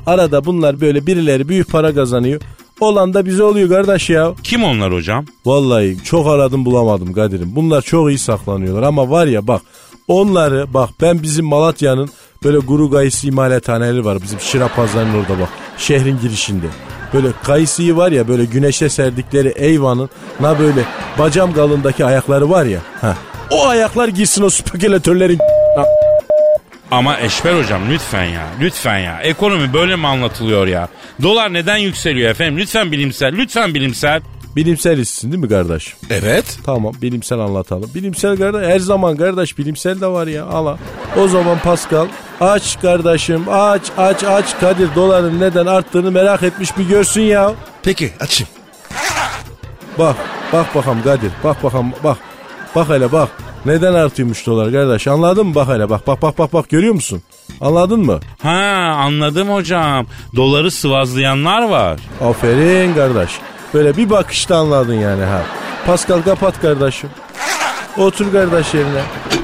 Arada 0.06 0.44
bunlar 0.44 0.80
böyle 0.80 1.06
birileri 1.06 1.48
büyük 1.48 1.72
para 1.72 1.94
kazanıyor. 1.94 2.40
Olan 2.80 3.14
da 3.14 3.26
bize 3.26 3.42
oluyor 3.42 3.68
kardeş 3.68 4.10
ya. 4.10 4.34
Kim 4.42 4.64
onlar 4.64 4.92
hocam? 4.92 5.24
Vallahi 5.46 5.96
çok 6.04 6.26
aradım 6.26 6.64
bulamadım 6.64 7.12
Kadir'im. 7.12 7.56
Bunlar 7.56 7.82
çok 7.82 8.08
iyi 8.08 8.18
saklanıyorlar 8.18 8.82
ama 8.82 9.10
var 9.10 9.26
ya 9.26 9.46
bak 9.46 9.62
onları 10.08 10.74
bak 10.74 10.90
ben 11.00 11.22
bizim 11.22 11.46
Malatya'nın 11.46 12.10
böyle 12.44 12.58
guru 12.58 12.90
kayısı 12.90 13.26
imalathaneleri 13.26 14.04
var. 14.04 14.22
Bizim 14.22 14.40
Şira 14.40 14.68
pazarının 14.68 15.14
orada 15.22 15.40
bak 15.40 15.48
şehrin 15.78 16.18
girişinde. 16.22 16.66
Böyle 17.14 17.28
kayısıyı 17.44 17.96
var 17.96 18.12
ya 18.12 18.28
böyle 18.28 18.44
güneşe 18.44 18.88
serdikleri 18.88 19.48
eyvanın 19.48 20.10
na 20.40 20.58
böyle 20.58 20.80
bacam 21.18 21.54
kalındaki 21.54 22.04
ayakları 22.04 22.50
var 22.50 22.64
ya. 22.64 22.80
Heh. 23.00 23.14
O 23.50 23.66
ayaklar 23.66 24.08
girsin 24.08 24.42
o 24.42 24.50
spekülatörlerin 24.50 25.38
Ama 26.90 27.20
Eşber 27.20 27.58
hocam 27.58 27.82
lütfen 27.90 28.24
ya 28.24 28.46
lütfen 28.60 28.98
ya 28.98 29.20
ekonomi 29.22 29.72
böyle 29.72 29.96
mi 29.96 30.06
anlatılıyor 30.06 30.66
ya? 30.66 30.88
Dolar 31.22 31.52
neden 31.52 31.76
yükseliyor 31.76 32.30
efendim? 32.30 32.58
Lütfen 32.58 32.92
bilimsel 32.92 33.32
lütfen 33.32 33.74
bilimsel. 33.74 34.20
Bilimsel 34.56 34.98
istisin 34.98 35.32
değil 35.32 35.42
mi 35.42 35.48
kardeş? 35.48 35.96
Evet. 36.10 36.58
Tamam 36.64 36.92
bilimsel 37.02 37.38
anlatalım. 37.38 37.90
Bilimsel 37.94 38.36
kardeş 38.36 38.68
her 38.68 38.78
zaman 38.78 39.16
kardeş 39.16 39.58
bilimsel 39.58 40.00
de 40.00 40.06
var 40.06 40.26
ya 40.26 40.46
ala. 40.46 40.78
O 41.16 41.28
zaman 41.28 41.58
Pascal 41.58 42.06
aç 42.40 42.80
kardeşim 42.82 43.44
aç 43.50 43.82
aç 43.98 44.24
aç 44.24 44.58
Kadir 44.60 44.94
doların 44.94 45.40
neden 45.40 45.66
arttığını 45.66 46.10
merak 46.10 46.42
etmiş 46.42 46.78
bir 46.78 46.88
görsün 46.88 47.22
ya. 47.22 47.54
Peki 47.82 48.12
açayım. 48.20 48.50
Bak 49.98 50.16
bak 50.52 50.74
bakalım 50.74 51.02
Kadir 51.02 51.30
bak 51.44 51.64
bakalım 51.64 51.92
bak. 52.04 52.18
Bak 52.74 52.88
hele 52.88 53.12
bak. 53.12 53.28
Neden 53.66 53.94
artıyormuş 53.94 54.46
dolar 54.46 54.72
kardeş 54.72 55.06
anladın 55.06 55.46
mı 55.46 55.54
bak 55.54 55.68
hele 55.68 55.90
bak 55.90 56.06
bak 56.06 56.22
bak 56.22 56.38
bak 56.38 56.52
bak 56.52 56.68
görüyor 56.70 56.94
musun? 56.94 57.22
Anladın 57.60 58.00
mı? 58.00 58.20
Ha 58.42 58.94
anladım 58.98 59.48
hocam. 59.48 60.06
Doları 60.36 60.70
sıvazlayanlar 60.70 61.68
var. 61.68 62.00
Aferin 62.20 62.94
kardeş. 62.94 63.30
Böyle 63.74 63.96
bir 63.96 64.10
bakışta 64.10 64.56
anladın 64.56 64.94
yani 64.94 65.24
ha. 65.24 65.42
Pascal 65.86 66.22
kapat 66.22 66.60
kardeşim. 66.62 67.10
Otur 67.96 68.32
kardeş 68.32 68.74
yerine. 68.74 69.02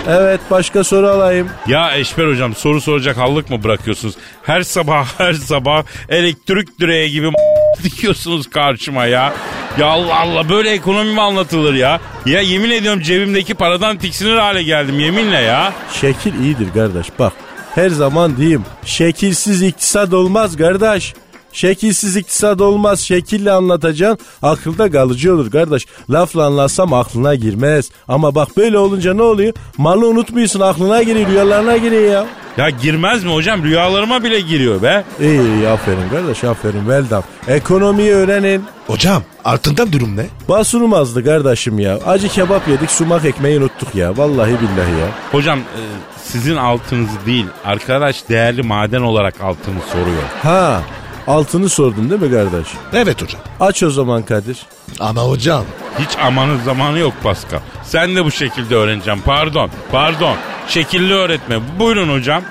Evet 0.09 0.41
başka 0.51 0.85
soru 0.85 1.09
alayım. 1.09 1.49
Ya 1.67 1.97
Eşber 1.97 2.27
hocam 2.29 2.55
soru 2.55 2.81
soracak 2.81 3.17
hallık 3.17 3.51
mı 3.51 3.65
bırakıyorsunuz? 3.65 4.15
Her 4.43 4.63
sabah 4.63 5.07
her 5.19 5.33
sabah 5.33 5.83
elektrik 6.09 6.81
direği 6.81 7.11
gibi 7.11 7.31
dikiyorsunuz 7.83 8.51
karşıma 8.51 9.07
ya. 9.07 9.33
Ya 9.79 9.87
Allah 9.87 10.21
Allah 10.21 10.49
böyle 10.49 10.71
ekonomi 10.71 11.13
mi 11.13 11.21
anlatılır 11.21 11.75
ya? 11.75 12.01
Ya 12.27 12.41
yemin 12.41 12.71
ediyorum 12.71 13.01
cebimdeki 13.03 13.55
paradan 13.55 13.99
tiksinir 13.99 14.37
hale 14.37 14.63
geldim 14.63 15.01
yeminle 15.01 15.41
ya. 15.41 15.73
Şekil 16.01 16.41
iyidir 16.41 16.73
kardeş 16.75 17.07
bak. 17.19 17.33
Her 17.75 17.89
zaman 17.89 18.37
diyeyim 18.37 18.65
şekilsiz 18.85 19.63
iktisat 19.63 20.13
olmaz 20.15 20.57
kardeş. 20.57 21.15
Şekilsiz 21.53 22.17
iktisat 22.17 22.61
olmaz. 22.61 23.01
Şekille 23.01 23.53
anlatacaksın 23.53 24.27
akılda 24.43 24.91
kalıcı 24.91 25.35
olur 25.35 25.51
kardeş. 25.51 25.87
Lafla 26.11 26.47
anlatsam 26.47 26.93
aklına 26.93 27.35
girmez. 27.35 27.91
Ama 28.09 28.35
bak 28.35 28.57
böyle 28.57 28.79
olunca 28.79 29.15
ne 29.15 29.23
oluyor? 29.23 29.55
Malı 29.79 30.09
unutmuyorsun 30.09 30.61
aklına 30.61 31.03
giriyor 31.03 31.29
rüyalarına 31.29 31.77
giriyor 31.77 32.13
ya. 32.13 32.27
Ya 32.57 32.71
girmez 32.71 33.25
mi 33.25 33.33
hocam? 33.33 33.63
Rüyalarıma 33.65 34.23
bile 34.25 34.41
giriyor 34.41 34.83
be. 34.83 35.05
İyi 35.21 35.41
iyi 35.41 35.69
aferin 35.69 36.09
kardeş 36.11 36.45
aferin 36.45 36.81
well 36.81 37.11
done. 37.11 37.57
Ekonomiyi 37.57 38.13
öğrenin. 38.13 38.65
Hocam 38.87 39.23
altından 39.45 39.93
durum 39.93 40.17
ne? 40.17 40.27
Basunum 40.49 40.95
azdı 40.95 41.25
kardeşim 41.25 41.79
ya. 41.79 41.99
Acı 42.07 42.29
kebap 42.29 42.69
yedik 42.69 42.91
sumak 42.91 43.25
ekmeği 43.25 43.59
unuttuk 43.59 43.95
ya. 43.95 44.17
Vallahi 44.17 44.51
billahi 44.51 45.01
ya. 45.01 45.09
Hocam 45.33 45.59
e, 45.59 45.81
sizin 46.25 46.57
altınızı 46.57 47.27
değil 47.27 47.47
arkadaş 47.65 48.29
değerli 48.29 48.63
maden 48.63 49.03
olarak 49.03 49.41
altını 49.41 49.81
soruyor. 49.93 50.23
Ha 50.43 50.83
altını 51.27 51.69
sordun 51.69 52.11
değil 52.11 52.23
mi 52.23 52.31
kardeş? 52.31 52.67
Evet 52.93 53.23
hocam. 53.23 53.41
Aç 53.61 53.83
o 53.83 53.91
zaman 53.91 54.23
Kadir. 54.23 54.67
Ama 55.01 55.23
hocam 55.23 55.65
Hiç 55.99 56.19
amanın 56.19 56.61
zamanı 56.65 56.99
yok 56.99 57.13
Pascal. 57.23 57.59
Sen 57.85 58.17
de 58.17 58.25
bu 58.25 58.31
şekilde 58.31 58.75
öğreneceğim. 58.75 59.21
Pardon, 59.25 59.71
pardon. 59.93 60.37
Şekilli 60.69 61.15
öğretme. 61.15 61.61
Buyurun 61.79 62.15
hocam. 62.19 62.43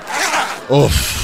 of. 0.70 1.22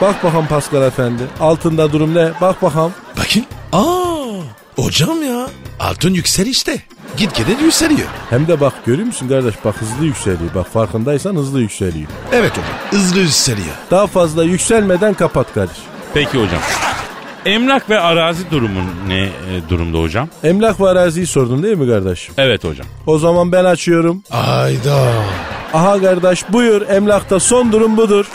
Bak 0.00 0.24
bakalım 0.24 0.46
Pascal 0.46 0.82
Efendi. 0.82 1.22
Altında 1.40 1.92
durum 1.92 2.14
ne? 2.14 2.30
Bak 2.40 2.62
bakalım. 2.62 2.92
Bakayım. 3.18 3.48
Aa 3.72 4.42
hocam 4.76 5.22
ya 5.22 5.48
altın 5.80 6.14
yükselişte. 6.14 6.82
Git 7.16 7.34
gide 7.34 7.52
yükseliyor. 7.64 8.08
Hem 8.30 8.48
de 8.48 8.60
bak 8.60 8.72
görüyor 8.86 9.06
musun 9.06 9.28
kardeş? 9.28 9.54
Bak 9.64 9.76
hızlı 9.80 10.04
yükseliyor. 10.04 10.54
Bak 10.54 10.72
farkındaysan 10.72 11.36
hızlı 11.36 11.60
yükseliyor. 11.60 12.08
Evet 12.32 12.50
hocam 12.50 12.64
hızlı 12.90 13.20
yükseliyor. 13.20 13.74
Daha 13.90 14.06
fazla 14.06 14.44
yükselmeden 14.44 15.14
kapat 15.14 15.54
Kadir. 15.54 15.76
Peki 16.14 16.38
hocam. 16.38 16.60
Emlak 17.46 17.90
ve 17.90 18.00
arazi 18.00 18.50
durumu 18.50 18.80
ne 19.08 19.20
e, 19.22 19.30
durumda 19.68 19.98
hocam? 19.98 20.28
Emlak 20.44 20.80
ve 20.80 20.88
araziyi 20.88 21.26
sordun 21.26 21.62
değil 21.62 21.76
mi 21.76 21.88
kardeşim? 21.88 22.34
Evet 22.38 22.64
hocam. 22.64 22.86
O 23.06 23.18
zaman 23.18 23.52
ben 23.52 23.64
açıyorum. 23.64 24.22
Ayda. 24.30 24.98
Aha 25.74 26.00
kardeş 26.00 26.44
buyur 26.52 26.82
emlakta 26.88 27.40
son 27.40 27.72
durum 27.72 27.96
budur. 27.96 28.26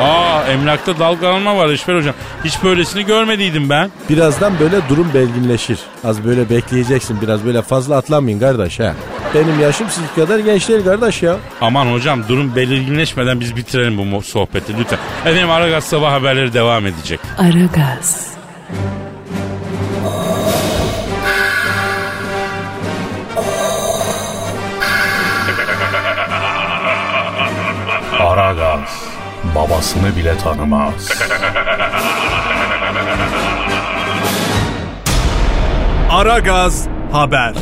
Aa 0.00 0.44
emlakta 0.50 0.98
dalgalanma 0.98 1.56
var 1.56 1.68
Eşber 1.68 1.96
hocam. 1.96 2.14
Hiç 2.44 2.62
böylesini 2.64 3.06
görmediydim 3.06 3.70
ben. 3.70 3.90
Birazdan 4.10 4.52
böyle 4.60 4.88
durum 4.88 5.10
belginleşir. 5.14 5.78
Az 6.04 6.24
böyle 6.24 6.50
bekleyeceksin 6.50 7.20
biraz 7.20 7.44
böyle 7.44 7.62
fazla 7.62 7.96
atlamayın 7.96 8.40
kardeş 8.40 8.80
ha. 8.80 8.94
Benim 9.34 9.60
yaşım 9.60 9.86
siz 9.90 10.04
kadar 10.16 10.38
genç 10.38 10.68
değil 10.68 10.84
kardeş 10.84 11.22
ya. 11.22 11.36
Aman 11.60 11.86
hocam 11.92 12.28
durum 12.28 12.56
belirginleşmeden 12.56 13.40
biz 13.40 13.56
bitirelim 13.56 14.12
bu 14.12 14.22
sohbeti 14.22 14.78
lütfen. 14.78 14.98
Efendim 15.26 15.50
Aragaz 15.50 15.84
sabah 15.84 16.12
haberleri 16.12 16.52
devam 16.52 16.86
edecek. 16.86 17.20
Aragaz, 17.38 18.26
babasını 29.54 30.16
bile 30.16 30.38
tanımaz. 30.38 31.12
Aragaz 36.10 36.88
haber. 37.12 37.54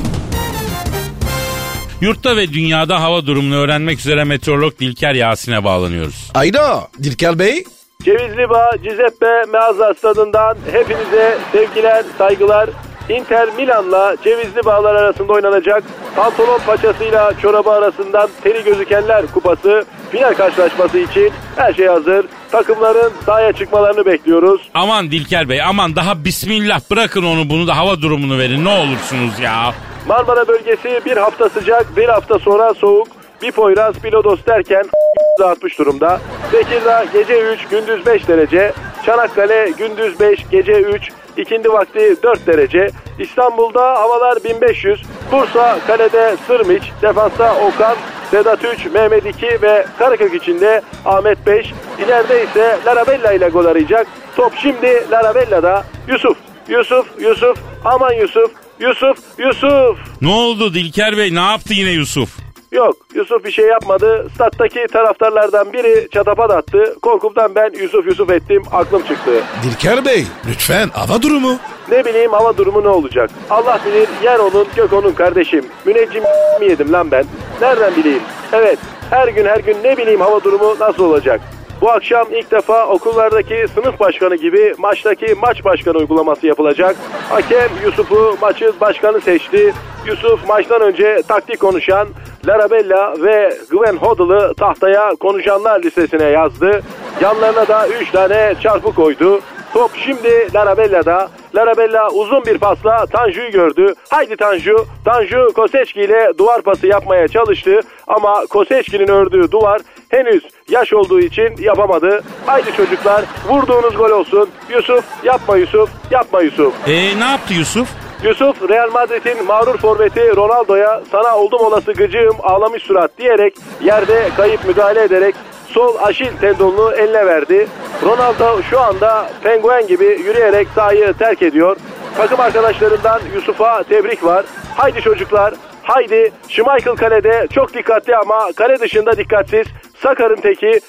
Yurtta 2.00 2.36
ve 2.36 2.52
dünyada 2.52 3.00
hava 3.02 3.26
durumunu 3.26 3.56
öğrenmek 3.56 3.98
üzere 3.98 4.24
meteorolog 4.24 4.78
Dilker 4.78 5.14
Yasin'e 5.14 5.64
bağlanıyoruz. 5.64 6.30
Ayda. 6.34 6.88
Dilker 7.02 7.38
Bey. 7.38 7.64
Cevizli 8.02 8.50
Bağ 8.50 8.70
Giuseppe 8.82 9.44
Meazza 9.52 9.94
stadından 9.94 10.56
hepinize 10.72 11.38
sevgiler, 11.52 12.04
saygılar. 12.18 12.70
Inter 13.08 13.48
Milan'la 13.56 14.16
Cevizli 14.24 14.64
Bağlar 14.64 14.94
arasında 14.94 15.32
oynanacak 15.32 15.84
pantolon 16.16 16.58
paçasıyla 16.66 17.32
çorabı 17.42 17.70
arasından 17.70 18.28
teri 18.42 18.64
gözükenler 18.64 19.26
kupası 19.26 19.84
final 20.10 20.34
karşılaşması 20.34 20.98
için 20.98 21.32
her 21.56 21.72
şey 21.72 21.86
hazır. 21.86 22.26
Takımların 22.50 23.12
sahaya 23.26 23.52
çıkmalarını 23.52 24.06
bekliyoruz. 24.06 24.68
Aman 24.74 25.10
Dilker 25.10 25.48
Bey 25.48 25.62
aman 25.62 25.96
daha 25.96 26.24
bismillah 26.24 26.80
bırakın 26.90 27.22
onu 27.22 27.50
bunu 27.50 27.66
da 27.66 27.76
hava 27.76 28.00
durumunu 28.02 28.38
verin 28.38 28.64
ne 28.64 28.68
olursunuz 28.68 29.38
ya. 29.40 29.74
Marmara 30.08 30.48
bölgesi 30.48 31.00
bir 31.06 31.16
hafta 31.16 31.48
sıcak, 31.48 31.96
bir 31.96 32.08
hafta 32.08 32.38
sonra 32.38 32.74
soğuk. 32.74 33.08
Bir 33.42 33.52
Poyraz, 33.52 34.04
bir 34.04 34.12
Lodos 34.12 34.40
derken 34.46 34.82
dağıtmış 35.40 35.78
durumda. 35.78 36.20
Tekirdağ 36.52 37.04
gece 37.12 37.40
3, 37.52 37.66
gündüz 37.70 38.06
5 38.06 38.28
derece. 38.28 38.72
Çanakkale 39.06 39.72
gündüz 39.78 40.20
5, 40.20 40.38
gece 40.50 40.72
3, 40.72 41.10
ikindi 41.36 41.72
vakti 41.72 42.16
4 42.22 42.46
derece. 42.46 42.90
İstanbul'da 43.18 43.82
havalar 43.82 44.44
1500. 44.44 45.02
Bursa 45.32 45.78
kalede 45.86 46.36
Sırmiç, 46.46 46.82
defansta 47.02 47.54
Okan, 47.54 47.96
Sedat 48.30 48.64
3, 48.64 48.86
Mehmet 48.94 49.26
2 49.26 49.62
ve 49.62 49.86
Karakök 49.98 50.34
içinde 50.42 50.82
Ahmet 51.04 51.46
5. 51.46 51.66
İleride 52.06 52.44
ise 52.44 52.78
Larabella 52.86 53.32
ile 53.32 53.48
gol 53.48 53.64
arayacak. 53.64 54.06
Top 54.36 54.52
şimdi 54.62 55.02
Larabella'da. 55.10 55.84
Yusuf, 56.08 56.36
Yusuf, 56.68 57.06
Yusuf, 57.20 57.58
aman 57.84 58.12
Yusuf, 58.12 58.50
Yusuf, 58.80 59.18
Yusuf. 59.38 59.98
Ne 60.20 60.28
oldu 60.28 60.74
Dilker 60.74 61.16
Bey 61.16 61.34
ne 61.34 61.40
yaptı 61.40 61.74
yine 61.74 61.90
Yusuf? 61.90 62.45
Yok 62.76 62.96
Yusuf 63.14 63.44
bir 63.44 63.50
şey 63.50 63.66
yapmadı. 63.66 64.28
Stat'taki 64.34 64.86
taraftarlardan 64.92 65.72
biri 65.72 66.08
çatapat 66.10 66.50
attı. 66.50 66.96
Korkumdan 67.02 67.54
ben 67.54 67.70
Yusuf 67.82 68.06
Yusuf 68.06 68.30
ettim. 68.30 68.62
Aklım 68.72 69.02
çıktı. 69.02 69.30
Dilker 69.62 70.04
Bey. 70.04 70.24
Lütfen 70.50 70.88
hava 70.88 71.22
durumu. 71.22 71.56
Ne 71.90 72.04
bileyim 72.04 72.32
hava 72.32 72.56
durumu 72.56 72.84
ne 72.84 72.88
olacak? 72.88 73.30
Allah 73.50 73.80
bilir 73.86 74.08
yer 74.24 74.38
onun 74.38 74.66
gök 74.76 74.92
onun 74.92 75.12
kardeşim. 75.12 75.64
Müneccim 75.84 76.22
mi 76.60 76.66
yedim 76.68 76.92
lan 76.92 77.10
ben? 77.10 77.24
Nereden 77.60 77.96
bileyim? 77.96 78.22
Evet 78.52 78.78
her 79.10 79.28
gün 79.28 79.44
her 79.46 79.58
gün 79.58 79.76
ne 79.84 79.96
bileyim 79.96 80.20
hava 80.20 80.44
durumu 80.44 80.76
nasıl 80.80 81.04
olacak? 81.04 81.40
Bu 81.86 81.90
akşam 81.90 82.26
ilk 82.32 82.50
defa 82.50 82.86
okullardaki 82.88 83.66
sınıf 83.74 84.00
başkanı 84.00 84.36
gibi 84.36 84.74
maçtaki 84.78 85.34
maç 85.40 85.64
başkanı 85.64 85.98
uygulaması 85.98 86.46
yapılacak. 86.46 86.96
Hakem 87.28 87.68
Yusuf'u 87.84 88.36
maçın 88.40 88.74
başkanı 88.80 89.20
seçti. 89.20 89.74
Yusuf 90.06 90.48
maçtan 90.48 90.80
önce 90.82 91.22
taktik 91.28 91.60
konuşan 91.60 92.08
Larabella 92.46 93.14
ve 93.22 93.56
Gwen 93.70 93.96
Hoddle'ı 93.96 94.54
tahtaya 94.54 95.10
konuşanlar 95.10 95.82
listesine 95.82 96.24
yazdı. 96.24 96.82
Yanlarına 97.20 97.68
da 97.68 97.88
3 97.88 98.10
tane 98.10 98.54
çarpı 98.62 98.94
koydu. 98.94 99.40
Top 99.72 99.90
şimdi 99.96 100.54
Larabella'da. 100.54 101.28
Larabella 101.54 102.10
uzun 102.10 102.44
bir 102.46 102.58
pasla 102.58 103.06
Tanju'yu 103.06 103.50
gördü. 103.50 103.94
Haydi 104.10 104.36
Tanju. 104.36 104.86
Tanju 105.04 105.52
Koseçki 105.54 106.00
ile 106.00 106.32
duvar 106.38 106.62
pası 106.62 106.86
yapmaya 106.86 107.28
çalıştı. 107.28 107.80
Ama 108.06 108.42
Koseçki'nin 108.50 109.08
ördüğü 109.08 109.50
duvar 109.50 109.80
henüz 110.08 110.42
yaş 110.68 110.92
olduğu 110.92 111.20
için 111.20 111.56
yapamadı. 111.58 112.22
Haydi 112.46 112.72
çocuklar 112.76 113.24
vurduğunuz 113.48 113.96
gol 113.96 114.10
olsun. 114.10 114.50
Yusuf 114.70 115.04
yapma 115.24 115.56
Yusuf 115.56 115.90
yapma 116.10 116.40
Yusuf. 116.42 116.74
E 116.88 117.20
ne 117.20 117.24
yaptı 117.24 117.54
Yusuf? 117.54 117.88
Yusuf 118.22 118.68
Real 118.68 118.90
Madrid'in 118.90 119.44
mağrur 119.46 119.78
forveti 119.78 120.36
Ronaldo'ya 120.36 121.02
sana 121.12 121.36
oldum 121.36 121.60
olası 121.60 121.92
gıcığım 121.92 122.36
ağlamış 122.42 122.82
surat 122.82 123.10
diyerek 123.18 123.54
yerde 123.84 124.28
kayıp 124.36 124.64
müdahale 124.64 125.02
ederek 125.02 125.34
sol 125.68 125.96
aşil 126.02 126.36
tendonunu 126.40 126.94
eline 126.94 127.26
verdi. 127.26 127.68
Ronaldo 128.02 128.62
şu 128.70 128.80
anda 128.80 129.30
penguen 129.42 129.86
gibi 129.86 130.04
yürüyerek 130.04 130.68
sahayı 130.74 131.12
terk 131.18 131.42
ediyor. 131.42 131.76
Takım 132.16 132.40
arkadaşlarından 132.40 133.20
Yusuf'a 133.34 133.82
tebrik 133.82 134.24
var. 134.24 134.44
Haydi 134.76 135.00
çocuklar 135.02 135.54
haydi 135.82 136.32
Schmeichel 136.48 136.96
kalede 136.96 137.46
çok 137.54 137.74
dikkatli 137.74 138.16
ama 138.16 138.52
kale 138.56 138.80
dışında 138.80 139.16
dikkatsiz. 139.16 139.66
Sakar'ın 140.02 140.40
teki 140.40 140.80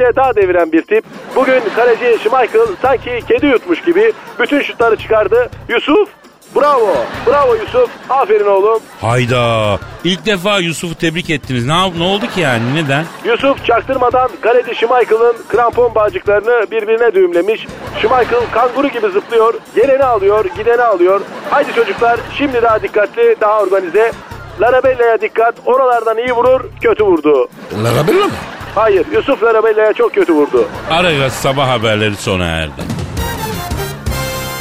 de 0.00 0.16
daha 0.16 0.36
deviren 0.36 0.72
bir 0.72 0.82
tip. 0.82 1.04
Bugün 1.36 1.62
kaleci 1.76 2.18
Schmeichel 2.22 2.66
sanki 2.82 3.20
kedi 3.28 3.46
yutmuş 3.46 3.82
gibi 3.82 4.12
bütün 4.38 4.60
şutları 4.60 4.96
çıkardı. 4.96 5.50
Yusuf 5.68 6.08
Bravo. 6.56 6.96
Bravo 7.26 7.54
Yusuf. 7.54 7.90
Aferin 8.10 8.46
oğlum. 8.46 8.82
Hayda. 9.00 9.78
İlk 10.04 10.26
defa 10.26 10.58
Yusuf'u 10.58 10.94
tebrik 10.94 11.30
ettiniz. 11.30 11.66
Ne, 11.66 11.98
ne 11.98 12.04
oldu 12.04 12.26
ki 12.34 12.40
yani? 12.40 12.74
Neden? 12.74 13.04
Yusuf 13.24 13.64
çaktırmadan 13.66 14.30
kaleci 14.40 14.74
Schmeichel'ın 14.74 15.36
krampon 15.48 15.94
bağcıklarını 15.94 16.70
birbirine 16.70 17.14
düğümlemiş. 17.14 17.66
Schmeichel 18.00 18.40
kanguru 18.52 18.88
gibi 18.88 19.08
zıplıyor. 19.08 19.54
Geleni 19.74 20.04
alıyor, 20.04 20.44
gideni 20.56 20.82
alıyor. 20.82 21.20
Haydi 21.50 21.74
çocuklar 21.74 22.20
şimdi 22.38 22.62
daha 22.62 22.82
dikkatli, 22.82 23.36
daha 23.40 23.62
organize. 23.62 24.12
Larabella'ya 24.60 25.20
dikkat. 25.20 25.54
Oralardan 25.66 26.18
iyi 26.18 26.32
vurur, 26.32 26.60
kötü 26.82 27.04
vurdu. 27.04 27.48
Larabella 27.84 28.26
mı? 28.26 28.32
Hayır, 28.74 29.06
Yusuf 29.12 29.42
Larabella'ya 29.42 29.92
çok 29.92 30.14
kötü 30.14 30.32
vurdu. 30.34 30.68
Aragaz 30.90 31.32
sabah 31.32 31.68
haberleri 31.68 32.16
sona 32.16 32.46
erdi. 32.46 32.82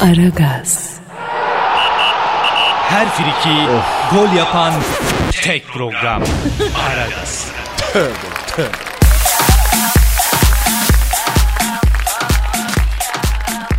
Aragaz, 0.02 0.98
Her 2.90 3.10
friki 3.10 3.58
gol 4.12 4.38
yapan 4.38 4.74
tek 5.44 5.68
program. 5.68 6.22
Aragaz. 6.90 7.52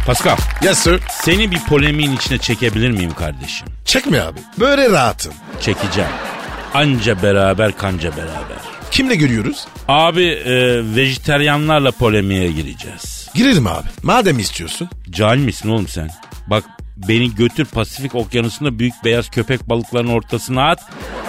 Pascal 0.08 0.36
Yes 0.62 0.78
sir. 0.78 1.00
seni 1.10 1.50
bir 1.50 1.60
polemiğin 1.64 2.16
içine 2.16 2.38
çekebilir 2.38 2.90
miyim 2.90 3.14
kardeşim? 3.14 3.68
Çekme 3.84 4.20
abi. 4.20 4.38
Böyle 4.60 4.90
rahatım. 4.90 5.32
Çekeceğim. 5.60 6.10
Anca 6.74 7.22
beraber 7.22 7.76
kanca 7.76 8.16
beraber. 8.16 8.58
Kimle 8.90 9.14
görüyoruz? 9.14 9.66
Abi 9.88 10.24
e, 10.24 10.54
vejeteryanlarla 10.96 11.90
polemiğe 11.90 12.52
gireceğiz. 12.52 13.28
Girelim 13.34 13.66
abi. 13.66 13.88
Madem 14.02 14.38
istiyorsun. 14.38 14.88
Cahil 15.10 15.38
misin 15.38 15.68
oğlum 15.68 15.88
sen? 15.88 16.10
Bak 16.46 16.64
beni 16.96 17.34
götür 17.34 17.64
Pasifik 17.64 18.14
okyanusunda 18.14 18.78
büyük 18.78 18.94
beyaz 19.04 19.30
köpek 19.30 19.68
balıklarının 19.68 20.12
ortasına 20.12 20.70
at. 20.70 20.80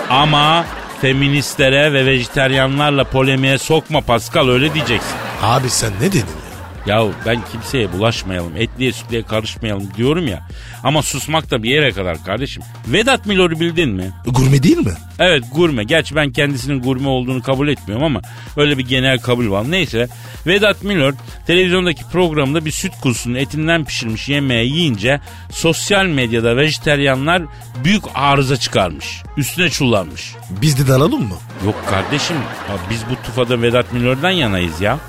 Ama 0.09 0.65
feministlere 1.01 1.93
ve 1.93 2.05
vejeteryanlarla 2.05 3.03
polemiğe 3.03 3.57
sokma 3.57 4.01
Pascal 4.01 4.49
öyle 4.49 4.73
diyeceksin. 4.73 5.15
Abi 5.41 5.69
sen 5.69 5.91
ne 6.01 6.05
dedin 6.07 6.19
ya? 6.19 6.48
Ya 6.85 7.05
ben 7.25 7.41
kimseye 7.51 7.93
bulaşmayalım, 7.93 8.57
etliye 8.57 8.91
sütlüye 8.93 9.23
karışmayalım 9.23 9.89
diyorum 9.97 10.27
ya. 10.27 10.47
Ama 10.83 11.01
susmak 11.01 11.51
da 11.51 11.63
bir 11.63 11.69
yere 11.69 11.91
kadar 11.91 12.23
kardeşim. 12.23 12.63
Vedat 12.87 13.25
Milor'u 13.25 13.59
bildin 13.59 13.89
mi? 13.89 14.11
Gurme 14.25 14.63
değil 14.63 14.77
mi? 14.77 14.93
Evet 15.19 15.43
gurme. 15.55 15.83
Gerçi 15.83 16.15
ben 16.15 16.31
kendisinin 16.31 16.81
gurme 16.81 17.07
olduğunu 17.07 17.41
kabul 17.41 17.67
etmiyorum 17.67 18.05
ama 18.05 18.21
öyle 18.57 18.77
bir 18.77 18.87
genel 18.87 19.19
kabul 19.19 19.51
var. 19.51 19.71
Neyse 19.71 20.07
Vedat 20.47 20.83
Milor 20.83 21.13
televizyondaki 21.47 22.03
programda 22.11 22.65
bir 22.65 22.71
süt 22.71 22.91
kuzusunun 23.01 23.35
etinden 23.35 23.85
pişirmiş 23.85 24.29
yemeği 24.29 24.73
yiyince 24.73 25.19
sosyal 25.51 26.05
medyada 26.05 26.57
vejeteryanlar 26.57 27.43
büyük 27.83 28.03
arıza 28.15 28.57
çıkarmış. 28.57 29.21
Üstüne 29.37 29.69
çullanmış. 29.69 30.35
Biz 30.61 30.79
de 30.79 30.87
dalalım 30.87 31.21
mı? 31.27 31.35
Yok 31.65 31.75
kardeşim 31.89 32.35
ya 32.69 32.75
biz 32.89 33.03
bu 33.09 33.25
tufada 33.25 33.61
Vedat 33.61 33.93
Milor'dan 33.93 34.29
yanayız 34.31 34.81
ya. 34.81 34.99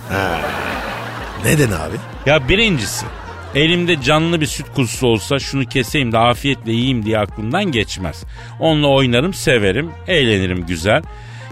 Neden 1.45 1.71
abi? 1.71 1.97
Ya 2.27 2.49
birincisi 2.49 3.07
elimde 3.55 4.03
canlı 4.03 4.41
bir 4.41 4.47
süt 4.47 4.67
kuzusu 4.75 5.07
olsa 5.07 5.39
şunu 5.39 5.65
keseyim 5.69 6.13
de 6.13 6.19
afiyetle 6.19 6.73
yiyeyim 6.73 7.05
diye 7.05 7.19
aklımdan 7.19 7.65
geçmez. 7.65 8.25
Onunla 8.61 8.89
oynarım 8.89 9.35
severim 9.35 9.91
eğlenirim 10.09 10.67
güzel. 10.67 11.03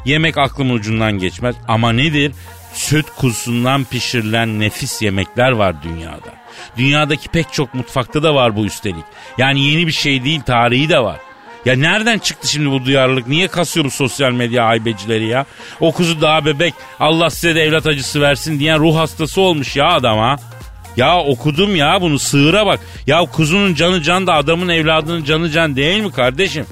Yemek 0.04 0.38
aklımın 0.38 0.74
ucundan 0.74 1.12
geçmez 1.18 1.56
ama 1.68 1.92
nedir? 1.92 2.32
Süt 2.72 3.06
kuzusundan 3.16 3.84
pişirilen 3.84 4.60
nefis 4.60 5.02
yemekler 5.02 5.52
var 5.52 5.82
dünyada. 5.82 6.38
Dünyadaki 6.76 7.28
pek 7.28 7.52
çok 7.52 7.74
mutfakta 7.74 8.22
da 8.22 8.34
var 8.34 8.56
bu 8.56 8.66
üstelik. 8.66 9.04
Yani 9.38 9.60
yeni 9.60 9.86
bir 9.86 9.92
şey 9.92 10.24
değil 10.24 10.40
tarihi 10.40 10.88
de 10.88 10.98
var. 10.98 11.18
Ya 11.64 11.76
nereden 11.76 12.18
çıktı 12.18 12.48
şimdi 12.48 12.70
bu 12.70 12.84
duyarlılık? 12.84 13.28
Niye 13.28 13.48
kasıyoruz 13.48 13.94
sosyal 13.94 14.32
medya 14.32 14.66
haybecileri 14.66 15.26
ya? 15.26 15.46
O 15.80 15.92
kuzu 15.92 16.20
daha 16.20 16.44
bebek 16.44 16.74
Allah 17.00 17.30
size 17.30 17.54
de 17.54 17.62
evlat 17.62 17.86
acısı 17.86 18.20
versin 18.20 18.58
diyen 18.58 18.78
ruh 18.78 18.96
hastası 18.96 19.40
olmuş 19.40 19.76
ya 19.76 19.88
adama. 19.88 20.36
Ya 20.96 21.18
okudum 21.18 21.76
ya 21.76 22.00
bunu 22.00 22.18
sığıra 22.18 22.66
bak. 22.66 22.80
Ya 23.06 23.20
kuzunun 23.20 23.74
canı 23.74 24.02
can 24.02 24.26
da 24.26 24.34
adamın 24.34 24.68
evladının 24.68 25.24
canı 25.24 25.50
can 25.50 25.76
değil 25.76 26.02
mi 26.02 26.12
kardeşim? 26.12 26.66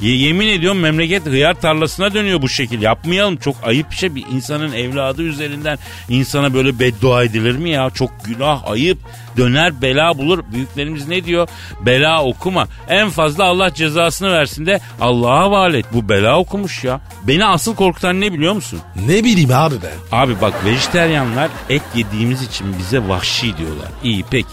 Ye- 0.00 0.16
yemin 0.16 0.48
ediyorum 0.48 0.78
memleket 0.80 1.26
hıyar 1.26 1.54
tarlasına 1.60 2.14
dönüyor 2.14 2.42
bu 2.42 2.48
şekil. 2.48 2.82
Yapmayalım 2.82 3.36
çok 3.36 3.56
ayıp 3.64 3.90
bir 3.90 3.96
şey. 3.96 4.14
Bir 4.14 4.24
insanın 4.32 4.72
evladı 4.72 5.22
üzerinden 5.22 5.78
insana 6.08 6.54
böyle 6.54 6.78
beddua 6.78 7.24
edilir 7.24 7.56
mi 7.56 7.70
ya? 7.70 7.90
Çok 7.90 8.10
günah 8.24 8.70
ayıp. 8.70 8.98
Döner 9.36 9.82
bela 9.82 10.18
bulur. 10.18 10.44
Büyüklerimiz 10.52 11.08
ne 11.08 11.24
diyor? 11.24 11.48
Bela 11.86 12.24
okuma. 12.24 12.66
En 12.88 13.10
fazla 13.10 13.44
Allah 13.44 13.74
cezasını 13.74 14.32
versin 14.32 14.66
de 14.66 14.80
Allah'a 15.00 15.38
havale 15.40 15.78
et. 15.78 15.86
Bu 15.92 16.08
bela 16.08 16.38
okumuş 16.38 16.84
ya. 16.84 17.00
Beni 17.22 17.44
asıl 17.46 17.74
korkutan 17.74 18.20
ne 18.20 18.32
biliyor 18.32 18.52
musun? 18.54 18.80
Ne 19.06 19.24
bileyim 19.24 19.50
abi 19.52 19.74
ben. 19.82 20.18
Abi 20.18 20.40
bak 20.40 20.64
vejeteryanlar 20.64 21.48
et 21.68 21.82
yediğimiz 21.94 22.42
için 22.42 22.66
bize 22.78 23.08
vahşi 23.08 23.56
diyorlar. 23.56 23.88
İyi 24.04 24.24
peki. 24.30 24.48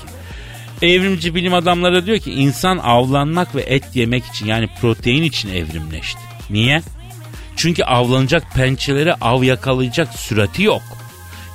Evrimci 0.82 1.36
bilim 1.36 1.54
adamları 1.54 2.06
diyor 2.06 2.20
ki 2.20 2.32
insan 2.32 2.78
avlanmak 2.78 3.56
ve 3.56 3.62
et 3.62 3.84
yemek 3.94 4.26
için 4.26 4.46
yani 4.46 4.70
protein 4.82 5.24
için 5.24 5.50
evrimleşti. 5.56 6.20
Niye? 6.50 6.82
Çünkü 7.56 7.84
avlanacak 7.84 8.44
pençelere 8.56 9.14
av 9.22 9.44
yakalayacak 9.44 10.14
sürati 10.14 10.64
yok. 10.64 10.82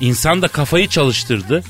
İnsan 0.01 0.43
da 0.43 0.49
kafayı 0.49 0.89
çalıştırdı. 0.89 1.63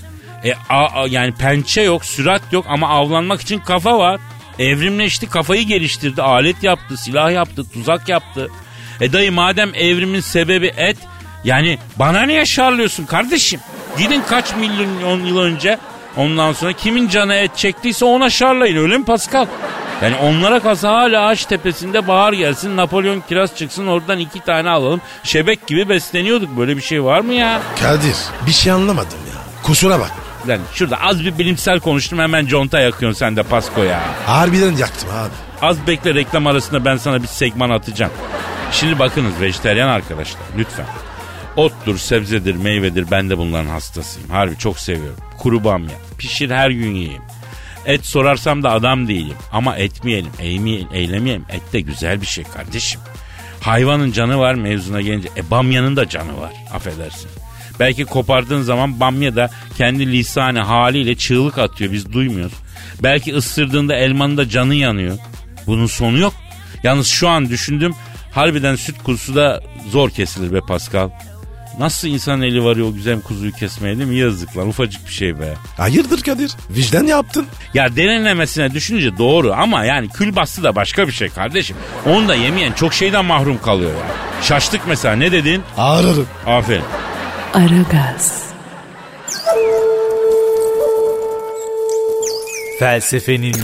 E, 0.45 0.53
a- 0.69 1.03
a- 1.03 1.07
yani 1.09 1.35
pençe 1.35 1.81
yok, 1.83 2.05
sürat 2.05 2.43
yok 2.53 2.67
ama 2.69 2.89
avlanmak 2.89 3.41
için 3.41 3.59
kafa 3.59 3.99
var. 3.99 4.21
Evrimleşti, 4.59 5.29
kafayı 5.29 5.63
geliştirdi, 5.67 6.23
alet 6.23 6.63
yaptı, 6.63 6.97
silah 6.97 7.33
yaptı, 7.33 7.65
tuzak 7.73 8.09
yaptı. 8.09 8.49
E 9.01 9.13
dayı 9.13 9.33
madem 9.33 9.75
evrimin 9.75 10.21
sebebi 10.21 10.67
et, 10.77 10.97
yani 11.45 11.79
bana 11.97 12.23
niye 12.23 12.47
şarlıyorsun 12.47 13.05
kardeşim? 13.05 13.61
Gidin 13.99 14.23
kaç 14.29 14.57
milyon 14.57 15.25
yıl 15.27 15.39
önce 15.39 15.79
ondan 16.17 16.53
sonra 16.53 16.73
kimin 16.73 17.09
canı 17.09 17.35
et 17.35 17.57
çektiyse 17.57 18.05
ona 18.05 18.31
şarlayın 18.31 18.77
öyle 18.77 18.99
mi 18.99 19.05
Pascal? 19.05 19.47
Yani 20.03 20.17
onlara 20.17 20.61
kalsa 20.61 20.89
hala 20.93 21.27
ağaç 21.27 21.45
tepesinde 21.45 22.09
bahar 22.09 22.33
gelsin 22.33 22.77
Napolyon 22.77 23.23
kiraz 23.29 23.57
çıksın 23.57 23.87
oradan 23.87 24.19
iki 24.19 24.41
tane 24.41 24.71
alalım. 24.71 25.01
Şebek 25.25 25.67
gibi 25.67 25.89
besleniyorduk 25.89 26.57
böyle 26.59 26.77
bir 26.77 26.83
şey 26.83 27.05
var 27.05 27.21
mı 27.21 27.35
ya? 27.35 27.61
Kadir 27.83 28.17
bir 28.47 28.53
şey 28.53 28.73
anlamadım 28.73 29.19
ya. 29.35 29.39
Kusura 29.63 30.01
bak. 30.01 30.11
Lan 30.49 30.59
şurada 30.75 31.01
az 31.01 31.25
bir 31.25 31.39
bilimsel 31.39 31.81
konuştum 31.81 32.19
hemen 32.19 32.47
conta 32.47 32.81
yakıyorsun 32.81 33.19
sen 33.19 33.37
de 33.37 33.43
Pasko 33.43 33.83
ya. 33.83 34.01
Harbiden 34.27 34.77
yaktım 34.77 35.09
abi. 35.11 35.67
Az 35.67 35.87
bekle 35.87 36.15
reklam 36.15 36.47
arasında 36.47 36.85
ben 36.85 36.97
sana 36.97 37.23
bir 37.23 37.29
segman 37.29 37.71
atacağım. 37.71 38.13
Şimdi 38.73 38.99
bakınız 38.99 39.41
vejeteryan 39.41 39.89
arkadaşlar 39.89 40.41
lütfen. 40.59 40.87
Ottur, 41.57 41.99
sebzedir, 41.99 42.55
meyvedir 42.55 43.11
ben 43.11 43.31
de 43.31 43.39
bunların 43.39 43.71
hastasıyım. 43.71 44.31
Harbi 44.31 44.59
çok 44.59 44.79
seviyorum. 44.79 45.21
Kuru 45.39 45.65
bamya. 45.65 45.95
Pişir 46.19 46.51
her 46.51 46.71
gün 46.71 46.95
yiyeyim. 46.95 47.23
Et 47.87 48.07
sorarsam 48.07 48.63
da 48.63 48.71
adam 48.71 49.09
değilim. 49.09 49.37
Ama 49.53 49.77
etmeyelim, 49.77 50.33
eğmeyelim, 50.41 50.89
eylemeyelim. 50.93 51.45
Et 51.51 51.73
de 51.73 51.81
güzel 51.81 52.21
bir 52.21 52.27
şey 52.27 52.45
kardeşim. 52.45 53.01
Hayvanın 53.61 54.13
canı 54.13 54.39
var 54.39 54.55
mevzuna 54.55 55.01
gelince. 55.01 55.29
E 55.37 55.51
bamyanın 55.51 55.97
da 55.97 56.09
canı 56.09 56.41
var. 56.41 56.53
Affedersin. 56.75 57.31
Belki 57.81 58.05
kopardığın 58.05 58.63
zaman 58.63 59.01
bamya 59.01 59.37
da 59.37 59.51
kendi 59.77 60.13
lisanı 60.13 60.61
haliyle 60.61 61.15
çığlık 61.15 61.59
atıyor. 61.59 61.93
Biz 61.93 62.13
duymuyoruz. 62.13 62.57
Belki 63.03 63.35
ısırdığında 63.35 63.97
elmanın 63.97 64.37
da 64.37 64.49
canı 64.49 64.75
yanıyor. 64.75 65.19
Bunun 65.67 65.87
sonu 65.87 66.19
yok. 66.19 66.35
Yalnız 66.83 67.07
şu 67.07 67.29
an 67.29 67.49
düşündüm. 67.49 67.95
Harbiden 68.33 68.77
süt 68.77 69.03
kuzusu 69.03 69.35
da 69.35 69.63
zor 69.91 70.11
kesilir 70.11 70.53
be 70.53 70.61
Pascal. 70.61 71.11
Nasıl 71.79 72.09
insan 72.09 72.43
eli 72.43 72.65
varıyor 72.65 72.89
o 72.89 72.95
güzel 72.95 73.21
kuzuyu 73.21 73.53
kesmeye 73.53 73.99
değil 73.99 74.09
mi? 74.09 74.17
Yazık 74.17 74.57
lan 74.57 74.69
ufacık 74.69 75.07
bir 75.07 75.13
şey 75.13 75.41
be. 75.41 75.55
Hayırdır 75.77 76.23
Kadir? 76.23 76.53
Vicdan 76.71 77.05
yaptın. 77.05 77.47
Ya 77.75 77.97
derinlemesine 77.97 78.75
düşününce 78.75 79.19
doğru 79.19 79.53
ama 79.53 79.85
yani 79.85 80.09
kül 80.09 80.37
bastı 80.37 80.63
da 80.63 80.77
başka 80.77 81.07
bir 81.09 81.13
şey 81.13 81.29
kardeşim. 81.29 81.77
Onu 82.07 82.29
da 82.29 82.35
yemeyen 82.35 82.73
çok 82.73 82.95
şeyden 82.95 83.25
mahrum 83.25 83.59
kalıyor 83.63 83.91
ya. 83.91 84.43
Şaştık 84.43 84.81
mesela 84.87 85.17
ne 85.17 85.33
dedin? 85.33 85.63
Ağrırım. 85.77 86.27
Aferin. 86.47 86.85
Aragaz, 87.55 88.43
Felsefenin 92.79 93.57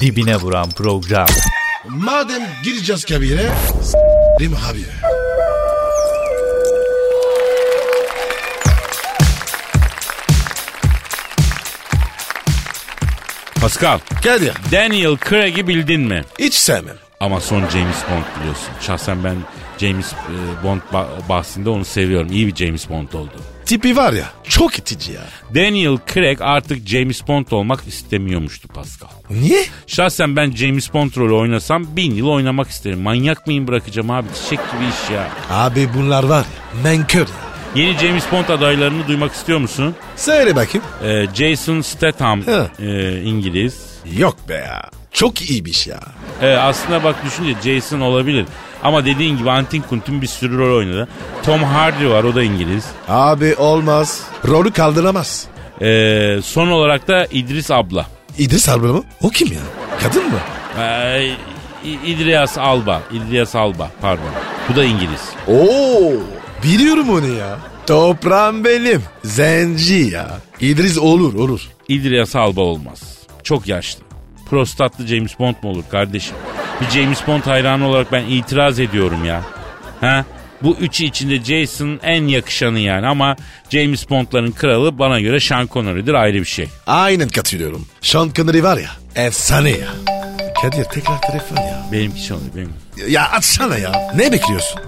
dibine 0.00 0.36
vuran 0.36 0.70
program. 0.70 1.26
Madem 1.88 2.42
gireceğiz 2.64 3.04
kabire. 3.04 3.50
S**rim 3.82 4.54
abi. 4.70 4.84
Pascal, 13.66 13.98
Kadir. 14.24 14.52
Daniel 14.72 15.16
Craig'i 15.28 15.68
bildin 15.68 16.00
mi? 16.00 16.24
Hiç 16.38 16.54
sevmem. 16.54 16.96
Ama 17.20 17.40
son 17.40 17.60
James 17.60 17.96
Bond 18.10 18.40
biliyorsun. 18.40 18.68
Şahsen 18.80 19.24
ben 19.24 19.36
James 19.78 20.12
e, 20.12 20.64
Bond 20.64 20.80
ba- 20.92 21.28
bahsinde 21.28 21.70
onu 21.70 21.84
seviyorum. 21.84 22.32
İyi 22.32 22.46
bir 22.46 22.56
James 22.56 22.90
Bond 22.90 23.12
oldu. 23.12 23.32
Tipi 23.64 23.96
var 23.96 24.12
ya 24.12 24.24
çok 24.44 24.78
itici 24.78 25.12
ya. 25.12 25.20
Daniel 25.54 25.98
Craig 26.14 26.38
artık 26.40 26.86
James 26.88 27.28
Bond 27.28 27.46
olmak 27.50 27.86
istemiyormuştu 27.86 28.68
Pascal. 28.68 29.08
Niye? 29.30 29.64
Şahsen 29.86 30.36
ben 30.36 30.50
James 30.50 30.92
Bond 30.94 31.10
rolü 31.16 31.32
oynasam 31.32 31.96
bin 31.96 32.14
yıl 32.14 32.26
oynamak 32.26 32.68
isterim. 32.68 33.00
Manyak 33.00 33.46
mıyım 33.46 33.68
bırakacağım 33.68 34.10
abi? 34.10 34.26
Çiçek 34.34 34.58
gibi 34.72 34.84
iş 34.84 35.10
ya. 35.14 35.28
Abi 35.50 35.88
bunlar 35.94 36.24
var 36.24 36.38
ya 36.38 36.82
menkör 36.82 37.20
ya. 37.20 37.45
Yeni 37.76 37.98
James 37.98 38.24
Bond 38.32 38.48
adaylarını 38.48 39.06
duymak 39.08 39.32
istiyor 39.32 39.58
musun? 39.58 39.94
Söyle 40.16 40.56
bakayım. 40.56 40.86
Ee, 41.04 41.26
Jason 41.34 41.80
Statham 41.80 42.42
Hı. 42.46 42.68
e, 42.82 43.20
İngiliz. 43.22 43.86
Yok 44.18 44.36
be 44.48 44.54
ya. 44.54 44.82
Çok 45.12 45.42
iyiymiş 45.50 45.86
ya. 45.86 46.00
Ee, 46.42 46.46
aslında 46.48 47.04
bak 47.04 47.16
düşünce 47.24 47.54
Jason 47.62 48.00
olabilir. 48.00 48.46
Ama 48.82 49.04
dediğin 49.04 49.38
gibi 49.38 49.50
Antin 49.50 49.82
Kuntin 49.82 50.22
bir 50.22 50.26
sürü 50.26 50.58
rol 50.58 50.76
oynadı. 50.78 51.08
Tom 51.42 51.62
Hardy 51.62 52.06
var 52.08 52.24
o 52.24 52.34
da 52.34 52.42
İngiliz. 52.42 52.84
Abi 53.08 53.54
olmaz. 53.54 54.22
Rolü 54.48 54.72
kaldıramaz. 54.72 55.46
Ee, 55.82 56.38
son 56.44 56.68
olarak 56.68 57.08
da 57.08 57.26
İdris 57.30 57.70
abla. 57.70 58.06
İdris 58.38 58.68
Alba 58.68 58.86
mı? 58.86 59.02
O 59.22 59.28
kim 59.30 59.48
ya? 59.52 59.58
Kadın 60.02 60.24
mı? 60.24 60.38
Ee, 60.80 61.26
İ- 61.84 62.06
İdris 62.10 62.58
Alba. 62.58 63.02
İdris 63.12 63.54
Alba 63.54 63.90
pardon. 64.00 64.24
Bu 64.68 64.76
da 64.76 64.84
İngiliz. 64.84 65.22
Oo, 65.48 66.12
biliyorum 66.66 67.10
onu 67.10 67.26
ya. 67.26 67.58
Toprağım 67.86 68.64
benim. 68.64 69.02
Zenci 69.24 69.94
ya. 69.94 70.38
İdris 70.60 70.98
olur 70.98 71.34
olur. 71.34 71.60
İdris 71.88 72.36
Alba 72.36 72.60
olmaz. 72.60 73.18
Çok 73.42 73.68
yaşlı. 73.68 74.00
Prostatlı 74.50 75.06
James 75.06 75.38
Bond 75.38 75.54
mu 75.62 75.70
olur 75.70 75.84
kardeşim? 75.90 76.36
Bir 76.80 76.90
James 77.00 77.26
Bond 77.26 77.42
hayranı 77.42 77.88
olarak 77.88 78.12
ben 78.12 78.24
itiraz 78.24 78.80
ediyorum 78.80 79.24
ya. 79.24 79.42
Ha? 80.00 80.24
Bu 80.62 80.76
üçü 80.80 81.04
içinde 81.04 81.44
Jason 81.44 82.00
en 82.02 82.26
yakışanı 82.26 82.78
yani 82.78 83.06
ama 83.06 83.36
James 83.70 84.10
Bond'ların 84.10 84.52
kralı 84.52 84.98
bana 84.98 85.20
göre 85.20 85.40
Sean 85.40 85.68
Connery'dir 85.72 86.14
ayrı 86.14 86.38
bir 86.38 86.44
şey. 86.44 86.68
Aynen 86.86 87.28
katılıyorum. 87.28 87.86
Sean 88.00 88.30
Connery 88.36 88.62
var 88.62 88.76
ya 88.76 88.90
efsane 89.26 89.70
ya. 89.70 89.88
Kadir 90.62 90.84
tekrar 90.84 91.20
telefon 91.20 91.56
ya. 91.56 91.86
Benimki 91.92 92.24
çalıyor 92.24 92.50
benim. 92.56 92.72
Ya 93.08 93.30
açsana 93.30 93.78
ya. 93.78 93.92
Ne 94.16 94.32
bekliyorsun? 94.32 94.80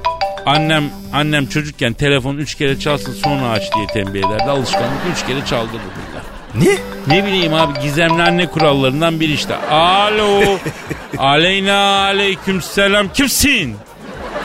Annem 0.49 0.85
annem 1.13 1.47
çocukken 1.47 1.93
telefon 1.93 2.37
üç 2.37 2.55
kere 2.55 2.81
çalsın 2.81 3.13
sonra 3.13 3.51
aç 3.51 3.63
diye 3.75 3.87
tembih 3.87 4.19
ederdi. 4.21 4.51
Alışkanlık 4.51 5.01
üç 5.13 5.27
kere 5.27 5.45
çaldırdı 5.47 5.83
bunlar. 5.83 6.23
Niye? 6.55 6.79
Ne 7.07 7.27
bileyim 7.27 7.55
abi 7.55 7.81
gizemli 7.81 8.23
anne 8.23 8.47
kurallarından 8.47 9.21
biri 9.21 9.33
işte. 9.33 9.57
Alo. 9.57 10.43
Aleyna 11.19 12.05
aleyküm 12.05 12.63
selam. 12.63 13.09
Kimsin? 13.09 13.77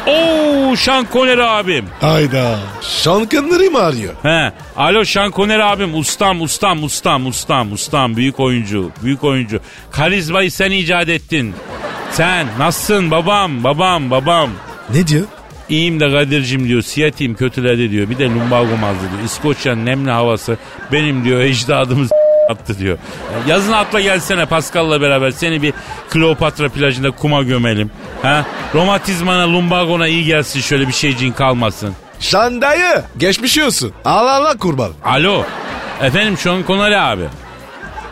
Oo 0.07 0.75
Sean 0.75 1.07
Connery 1.13 1.43
abim. 1.43 1.85
Hayda. 2.01 2.59
Sean 2.81 3.27
Connery 3.31 3.69
mi 3.69 3.77
arıyor? 3.77 4.13
He. 4.23 4.51
Alo 4.77 5.05
Sean 5.05 5.31
Connery 5.31 5.63
abim. 5.63 5.95
Ustam, 5.95 6.41
ustam, 6.41 6.83
ustam, 6.83 7.25
ustam, 7.27 7.73
ustam. 7.73 8.15
Büyük 8.15 8.39
oyuncu, 8.39 8.91
büyük 9.03 9.23
oyuncu. 9.23 9.59
Karizmayı 9.91 10.51
sen 10.51 10.71
icat 10.71 11.09
ettin. 11.09 11.55
Sen 12.11 12.47
nasılsın 12.59 13.11
babam, 13.11 13.63
babam, 13.63 14.11
babam. 14.11 14.49
Ne 14.93 15.07
diyor? 15.07 15.25
İyiyim 15.73 15.99
de 15.99 16.11
Kadir'cim 16.11 16.67
diyor 16.67 16.81
siyatiyim 16.81 17.35
kötüledi 17.35 17.91
diyor. 17.91 18.09
Bir 18.09 18.17
de 18.17 18.25
lumbago 18.25 18.77
mazlı 18.77 19.01
diyor. 19.01 19.23
İskoçya'nın 19.25 19.85
nemli 19.85 20.11
havası 20.11 20.57
benim 20.91 21.23
diyor 21.25 21.41
ecdadımız 21.41 22.11
attı 22.49 22.79
diyor. 22.79 22.97
Yazın 23.47 23.71
atla 23.73 24.01
gelsene 24.01 24.45
Pascal'la 24.45 25.01
beraber 25.01 25.31
seni 25.31 25.61
bir 25.61 25.73
Kleopatra 26.09 26.69
plajında 26.69 27.11
kuma 27.11 27.43
gömelim. 27.43 27.91
Ha? 28.21 28.45
Romatizmana 28.75 29.53
lumbagona 29.53 30.07
iyi 30.07 30.25
gelsin 30.25 30.61
şöyle 30.61 30.87
bir 30.87 30.93
şeyciğin 30.93 31.33
kalmasın. 31.33 31.93
Şan 32.19 32.61
dayı. 32.61 33.03
Geçmiş 33.17 33.57
olsun. 33.59 33.91
Allah 34.05 34.31
Allah 34.35 34.57
kurban. 34.57 34.91
Alo. 35.05 35.43
Efendim 36.01 36.37
Sean 36.37 36.63
Connery 36.67 36.97
abi. 36.97 37.23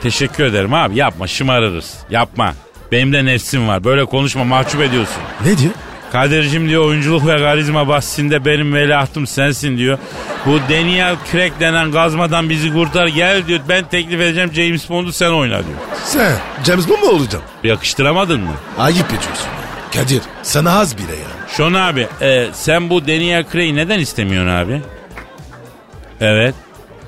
Teşekkür 0.03 0.43
ederim 0.43 0.73
abi 0.73 0.95
yapma 0.95 1.27
şımarırız. 1.27 1.93
Yapma. 2.09 2.53
Benim 2.91 3.13
de 3.13 3.25
nefsim 3.25 3.67
var. 3.67 3.83
Böyle 3.83 4.05
konuşma 4.05 4.43
mahcup 4.43 4.81
ediyorsun. 4.81 5.21
Ne 5.45 5.57
diyor? 5.57 5.73
Kadir'cim 6.11 6.69
diyor 6.69 6.85
oyunculuk 6.85 7.27
ve 7.27 7.37
karizma 7.37 7.87
bahsinde 7.87 8.45
benim 8.45 8.73
veliahtım 8.73 9.27
sensin 9.27 9.77
diyor. 9.77 9.97
Bu 10.45 10.59
Daniel 10.69 11.15
Craig 11.31 11.51
denen 11.59 11.91
gazmadan 11.91 12.49
bizi 12.49 12.73
kurtar 12.73 13.07
gel 13.07 13.47
diyor. 13.47 13.59
Ben 13.69 13.83
teklif 13.83 14.21
edeceğim 14.21 14.51
James 14.53 14.89
Bond'u 14.89 15.13
sen 15.13 15.29
oyna 15.31 15.57
diyor. 15.57 15.77
Sen 16.05 16.31
James 16.67 16.89
Bond 16.89 16.99
mu 16.99 17.09
olacaksın? 17.09 17.41
Yakıştıramadın 17.63 18.41
mı? 18.41 18.53
Ayıp 18.79 19.05
ediyorsun. 19.07 19.47
Kadir 19.93 20.21
sana 20.43 20.79
az 20.79 20.97
bile 20.97 21.11
ya. 21.15 21.47
Şon 21.57 21.73
abi 21.73 22.07
e, 22.21 22.47
sen 22.53 22.89
bu 22.89 23.07
Daniel 23.07 23.45
Craig'i 23.51 23.75
neden 23.75 23.99
istemiyorsun 23.99 24.49
abi? 24.49 24.81
Evet. 26.21 26.55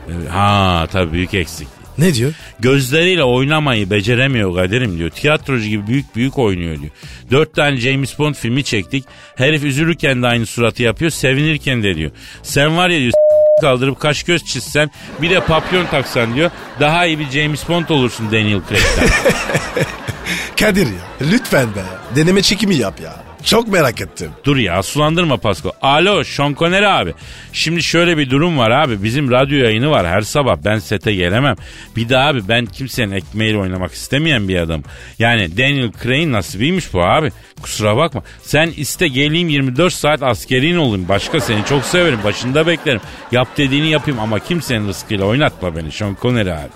Evet, 0.09 0.29
Ha 0.31 0.87
tabii 0.91 1.11
büyük 1.11 1.33
eksik. 1.33 1.67
Ne 1.97 2.13
diyor? 2.13 2.33
Gözleriyle 2.59 3.23
oynamayı 3.23 3.89
beceremiyor 3.89 4.55
Kadir'im 4.55 4.97
diyor. 4.97 5.09
Tiyatrocu 5.09 5.67
gibi 5.67 5.87
büyük 5.87 6.15
büyük 6.15 6.39
oynuyor 6.39 6.79
diyor. 6.79 6.91
Dört 7.31 7.55
tane 7.55 7.77
James 7.77 8.19
Bond 8.19 8.35
filmi 8.35 8.63
çektik. 8.63 9.05
Herif 9.35 9.63
üzülürken 9.63 10.23
de 10.23 10.27
aynı 10.27 10.45
suratı 10.45 10.83
yapıyor. 10.83 11.11
Sevinirken 11.11 11.83
de 11.83 11.95
diyor. 11.95 12.11
Sen 12.43 12.77
var 12.77 12.89
ya 12.89 12.99
diyor 12.99 13.13
kaldırıp 13.61 13.99
kaş 13.99 14.23
göz 14.23 14.45
çizsen 14.45 14.91
bir 15.21 15.29
de 15.29 15.39
papyon 15.39 15.85
taksan 15.85 16.35
diyor. 16.35 16.51
Daha 16.79 17.05
iyi 17.05 17.19
bir 17.19 17.29
James 17.29 17.69
Bond 17.69 17.89
olursun 17.89 18.31
Daniel 18.31 18.61
Craig'den. 18.69 19.09
Kadir 20.59 20.85
ya 20.85 21.27
lütfen 21.31 21.67
be. 21.75 21.83
Deneme 22.15 22.41
çekimi 22.41 22.75
yap 22.75 22.99
ya. 23.03 23.32
Çok 23.45 23.67
merak 23.67 24.01
ettim. 24.01 24.31
Dur 24.43 24.57
ya 24.57 24.83
sulandırma 24.83 25.37
Pasko. 25.37 25.71
Alo 25.81 26.23
Sean 26.23 26.53
Connery 26.53 26.87
abi. 26.87 27.13
Şimdi 27.53 27.83
şöyle 27.83 28.17
bir 28.17 28.29
durum 28.29 28.57
var 28.57 28.71
abi. 28.71 29.03
Bizim 29.03 29.31
radyo 29.31 29.57
yayını 29.57 29.89
var 29.89 30.07
her 30.07 30.21
sabah. 30.21 30.57
Ben 30.65 30.79
sete 30.79 31.13
gelemem. 31.13 31.55
Bir 31.95 32.09
de 32.09 32.17
abi 32.17 32.47
ben 32.47 32.65
kimsenin 32.65 33.11
ekmeğiyle 33.11 33.57
oynamak 33.57 33.91
istemeyen 33.93 34.47
bir 34.47 34.57
adam. 34.57 34.81
Yani 35.19 35.57
Daniel 35.57 35.91
Craig'in 36.03 36.31
nasibiymiş 36.31 36.93
bu 36.93 37.03
abi. 37.03 37.31
Kusura 37.61 37.97
bakma. 37.97 38.23
Sen 38.41 38.71
iste 38.77 39.07
geleyim 39.07 39.49
24 39.49 39.93
saat 39.93 40.23
askerin 40.23 40.77
olayım. 40.77 41.07
Başka 41.09 41.39
seni 41.39 41.65
çok 41.65 41.83
severim. 41.85 42.19
Başında 42.23 42.67
beklerim. 42.67 43.01
Yap 43.31 43.47
dediğini 43.57 43.89
yapayım 43.89 44.19
ama 44.19 44.39
kimsenin 44.39 44.87
rızkıyla 44.87 45.25
oynatma 45.25 45.75
beni 45.75 45.91
Sean 45.91 46.17
Connery 46.21 46.51
abi. 46.53 46.69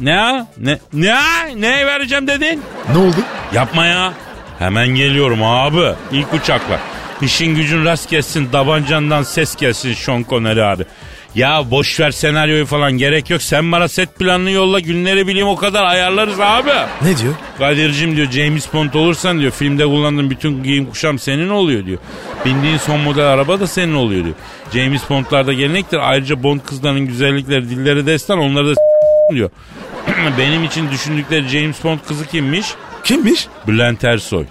Ne? 0.00 0.46
Ne? 0.58 0.78
Ne? 0.92 1.18
Ne 1.56 1.86
vereceğim 1.86 2.26
dedin? 2.26 2.62
Ne 2.92 2.98
oldu? 2.98 3.16
Yapma 3.54 3.86
ya. 3.86 4.12
Hemen 4.60 4.88
geliyorum 4.88 5.42
abi. 5.42 5.94
İlk 6.12 6.34
uçakla. 6.34 6.80
İşin 7.22 7.54
gücün 7.54 7.84
rast 7.84 8.10
gelsin, 8.10 8.48
tabancandan 8.52 9.22
ses 9.22 9.56
gelsin 9.56 9.94
Sean 9.94 10.24
Connery 10.28 10.64
abi. 10.64 10.84
Ya 11.34 11.70
boş 11.70 12.00
ver 12.00 12.10
senaryoyu 12.10 12.66
falan 12.66 12.92
gerek 12.92 13.30
yok. 13.30 13.42
Sen 13.42 13.72
bana 13.72 13.88
set 13.88 14.18
planını 14.18 14.50
yolla 14.50 14.80
günleri 14.80 15.26
bileyim 15.26 15.48
o 15.48 15.56
kadar 15.56 15.84
ayarlarız 15.84 16.40
abi. 16.40 16.70
Ne 17.02 17.16
diyor? 17.16 17.34
Kadir'cim 17.58 18.16
diyor 18.16 18.30
James 18.30 18.72
Bond 18.72 18.94
olursan 18.94 19.40
diyor 19.40 19.52
filmde 19.52 19.84
kullandığın 19.84 20.30
bütün 20.30 20.62
giyim 20.62 20.86
kuşam 20.86 21.18
senin 21.18 21.48
oluyor 21.48 21.86
diyor. 21.86 21.98
Bindiğin 22.44 22.76
son 22.76 23.00
model 23.00 23.26
araba 23.26 23.60
da 23.60 23.66
senin 23.66 23.94
oluyor 23.94 24.24
diyor. 24.24 24.36
James 24.74 25.02
Bond'larda 25.10 25.52
gelenektir. 25.52 25.98
Ayrıca 25.98 26.42
Bond 26.42 26.60
kızlarının 26.60 27.06
güzellikleri 27.06 27.70
dilleri 27.70 28.06
destan 28.06 28.38
onları 28.38 28.76
da 28.76 28.80
diyor. 29.34 29.50
Benim 30.38 30.64
için 30.64 30.90
düşündükleri 30.90 31.48
James 31.48 31.84
Bond 31.84 31.98
kızı 32.08 32.26
kimmiş? 32.26 32.66
Kimmiş? 33.04 33.46
Bülent 33.66 34.04
Ersoy. 34.04 34.46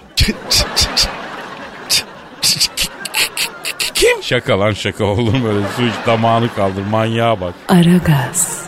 Kim? 3.93 4.23
Şaka 4.23 4.59
lan 4.59 4.73
şaka 4.73 5.03
olur 5.05 5.33
mu 5.33 5.47
öyle 5.49 5.65
su 5.77 5.83
iç 5.83 5.93
damağını 6.07 6.55
kaldır 6.55 6.81
manyağa 6.85 7.41
bak. 7.41 7.53
Aragaz, 7.69 8.63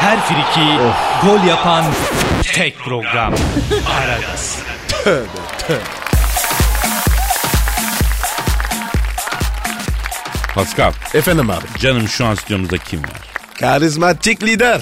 Her 0.00 0.20
friki 0.20 0.66
gol 1.26 1.44
yapan 1.48 1.84
tek 2.54 2.78
program. 2.78 3.34
Aragaz. 4.00 4.58
Pascal 10.54 10.92
Efendim 11.14 11.50
abi. 11.50 11.64
canım 11.80 12.08
şu 12.08 12.26
an 12.26 12.34
stüdyomuzda 12.34 12.78
kim 12.78 13.02
var? 13.02 13.20
Karizmatik 13.60 14.42
lider. 14.42 14.80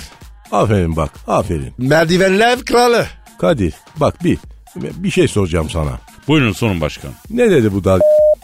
Aferin 0.53 0.97
bak 0.97 1.11
aferin. 1.27 1.73
Merdivenler 1.79 2.65
kralı. 2.65 3.07
Kadir 3.41 3.75
bak 3.97 4.25
bir 4.25 4.38
bir 4.77 5.11
şey 5.11 5.29
soracağım 5.29 5.71
sana. 5.71 5.91
Buyurun 6.29 6.53
sorun 6.53 6.81
başkanım. 6.81 7.15
Ne 7.31 7.51
dedi 7.51 7.73
bu 7.73 7.85
da? 7.85 7.99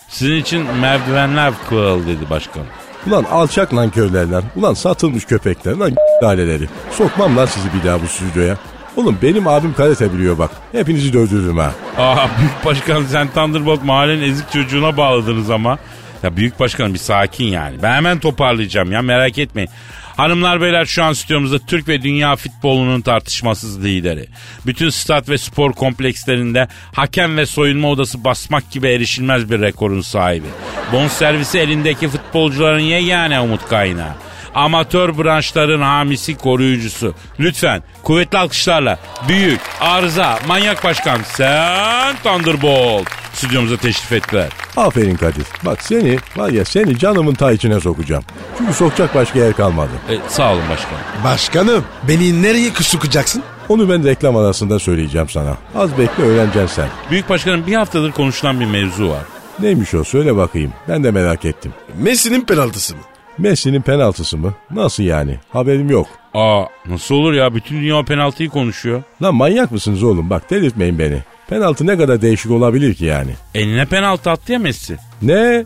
Sizin 0.09 0.35
için 0.37 0.67
merdivenler 0.81 1.53
kralı 1.69 2.07
dedi 2.07 2.31
başkanım. 2.31 2.67
Ulan 3.07 3.25
alçak 3.25 3.75
lan 3.75 3.91
köylerden. 3.91 4.43
Ulan 4.57 4.75
satılmış 4.75 5.25
köpekler 5.25 5.73
lan 5.73 5.93
aileleri. 6.23 6.69
Sokmam 6.91 7.37
lan 7.37 7.47
sizi 7.47 7.69
bir 7.75 7.89
daha 7.89 8.03
bu 8.03 8.07
stüdyoya. 8.07 8.57
Oğlum 8.97 9.19
benim 9.23 9.49
abim 9.49 9.75
karate 9.75 10.13
biliyor 10.13 10.39
bak. 10.39 10.51
Hepinizi 10.73 11.13
dövdürürüm 11.13 11.59
ha. 11.59 11.73
Aa 11.99 12.27
büyük 12.39 12.65
başkan 12.65 13.05
sen 13.05 13.29
Thunderbolt 13.29 13.85
mahallenin 13.85 14.23
ezik 14.23 14.53
çocuğuna 14.53 14.97
bağladınız 14.97 15.51
ama. 15.51 15.79
Ya 16.23 16.37
büyük 16.37 16.61
başkanım 16.61 16.95
bir 16.95 16.99
sakin 16.99 17.45
yani. 17.47 17.77
Ben 17.83 17.93
hemen 17.93 18.19
toparlayacağım 18.19 18.93
ya 18.93 19.03
merak 19.03 19.39
etmeyin. 19.39 19.71
Hanımlar 20.19 20.61
beyler 20.61 20.85
şu 20.85 21.05
an 21.05 21.13
stüdyomuzda 21.13 21.59
Türk 21.59 21.89
ve 21.89 22.03
dünya 22.03 22.37
futbolunun 22.37 23.01
tartışmasız 23.01 23.85
lideri. 23.85 24.27
Bütün 24.67 24.91
stat 24.91 25.29
ve 25.29 25.39
spor 25.39 25.73
komplekslerinde 25.73 26.69
hakem 26.95 27.37
ve 27.37 27.47
soyunma 27.47 27.89
odası 27.89 28.25
basmak 28.25 28.71
gibi 28.71 28.89
erişilmez 28.89 29.51
bir 29.51 29.61
rekorun 29.61 30.01
sahibi. 30.01 30.47
Bonservisi 30.93 31.59
elindeki 31.59 32.09
futbolcuların 32.09 32.81
yegane 32.81 33.41
umut 33.41 33.69
kaynağı. 33.69 34.13
Amatör 34.55 35.19
branşların 35.19 35.81
hamisi 35.81 36.37
koruyucusu. 36.37 37.15
Lütfen 37.41 37.83
kuvvetli 38.03 38.39
alkışlarla 38.39 38.99
büyük, 39.29 39.61
arıza, 39.81 40.39
manyak 40.47 40.85
başkan 40.85 41.21
sen 41.25 42.17
Thunderbolt 42.17 43.09
stüdyomuza 43.33 43.77
teşrif 43.77 44.13
ettiler. 44.13 44.49
Aferin 44.79 45.17
Kadir. 45.17 45.45
Bak 45.67 45.83
seni 45.83 46.19
var 46.37 46.51
ya 46.51 46.65
seni 46.65 46.99
canımın 46.99 47.35
ta 47.35 47.53
içine 47.53 47.81
sokacağım. 47.81 48.25
Çünkü 48.59 48.73
sokacak 48.73 49.15
başka 49.15 49.39
yer 49.39 49.53
kalmadı. 49.53 49.91
E, 50.11 50.15
sağ 50.29 50.53
olun 50.53 50.63
başkanım. 50.71 51.01
Başkanım 51.25 51.85
beni 52.09 52.43
nereye 52.43 52.71
sokacaksın? 52.71 53.43
Onu 53.69 53.89
ben 53.89 54.05
reklam 54.05 54.37
arasında 54.37 54.79
söyleyeceğim 54.79 55.29
sana. 55.29 55.57
Az 55.77 55.99
bekle 55.99 56.23
öğreneceksin 56.25 56.67
sen. 56.77 56.89
Büyük 57.11 57.29
başkanım 57.29 57.67
bir 57.67 57.75
haftadır 57.75 58.13
konuşulan 58.13 58.61
bir 58.61 58.67
mevzu 58.67 59.09
var. 59.09 59.23
Neymiş 59.61 59.95
o 59.95 60.05
söyle 60.05 60.37
bakayım. 60.37 60.73
Ben 60.89 61.05
de 61.05 61.11
merak 61.11 61.45
ettim. 61.45 61.75
Messi'nin 61.99 62.41
penaltısı 62.41 62.95
mı? 62.95 63.03
Messi'nin 63.39 63.81
penaltısı 63.83 64.37
mı? 64.39 64.55
Nasıl 64.71 65.03
yani? 65.03 65.39
Haberim 65.53 65.91
yok. 65.91 66.07
Aa 66.35 66.65
nasıl 66.87 67.15
olur 67.15 67.33
ya 67.33 67.55
bütün 67.55 67.77
dünya 67.81 68.03
penaltıyı 68.03 68.49
konuşuyor. 68.49 69.03
Lan 69.23 69.35
manyak 69.35 69.71
mısınız 69.73 70.03
oğlum? 70.03 70.31
Bak 70.31 70.51
delirtmeyin 70.51 70.99
beni. 70.99 71.23
Penaltı 71.49 71.87
ne 71.87 71.97
kadar 71.99 72.23
değişik 72.23 72.51
olabilir 72.51 72.95
ki 72.95 73.05
yani? 73.05 73.31
Eline 73.55 73.85
penaltı 73.87 74.31
attı 74.31 74.53
ya 74.53 74.59
Messi. 74.59 74.97
Ne? 75.23 75.65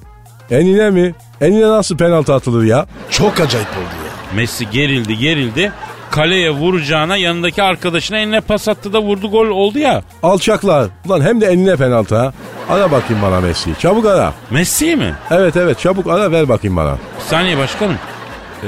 Enine 0.50 0.90
mi? 0.90 1.14
Enine 1.40 1.68
nasıl 1.68 1.96
penaltı 1.96 2.34
atılır 2.34 2.64
ya? 2.64 2.86
Çok 3.10 3.40
acayip 3.40 3.68
oldu 3.68 3.94
ya. 4.06 4.36
Messi 4.36 4.70
gerildi 4.70 5.18
gerildi. 5.18 5.72
kaleye 6.10 6.50
vuracağına 6.50 7.16
yanındaki 7.16 7.62
arkadaşına 7.62 8.18
eline 8.18 8.40
pas 8.40 8.68
attı 8.68 8.92
da 8.92 9.02
vurdu 9.02 9.30
gol 9.30 9.46
oldu 9.46 9.78
ya. 9.78 10.02
Alçaklar. 10.22 10.88
Ulan 11.06 11.20
hem 11.20 11.40
de 11.40 11.46
eline 11.46 11.76
penaltı 11.76 12.16
ha. 12.16 12.32
Ara 12.68 12.90
bakayım 12.90 13.22
bana 13.22 13.40
Messi'yi. 13.40 13.76
Çabuk 13.78 14.06
ara. 14.06 14.32
Messi 14.50 14.96
mi? 14.96 15.14
Evet 15.30 15.56
evet 15.56 15.78
çabuk 15.80 16.06
ara 16.06 16.30
ver 16.32 16.48
bakayım 16.48 16.76
bana. 16.76 16.92
Bir 16.92 17.24
saniye 17.28 17.58
başkanım. 17.58 17.96
Ee, 18.62 18.66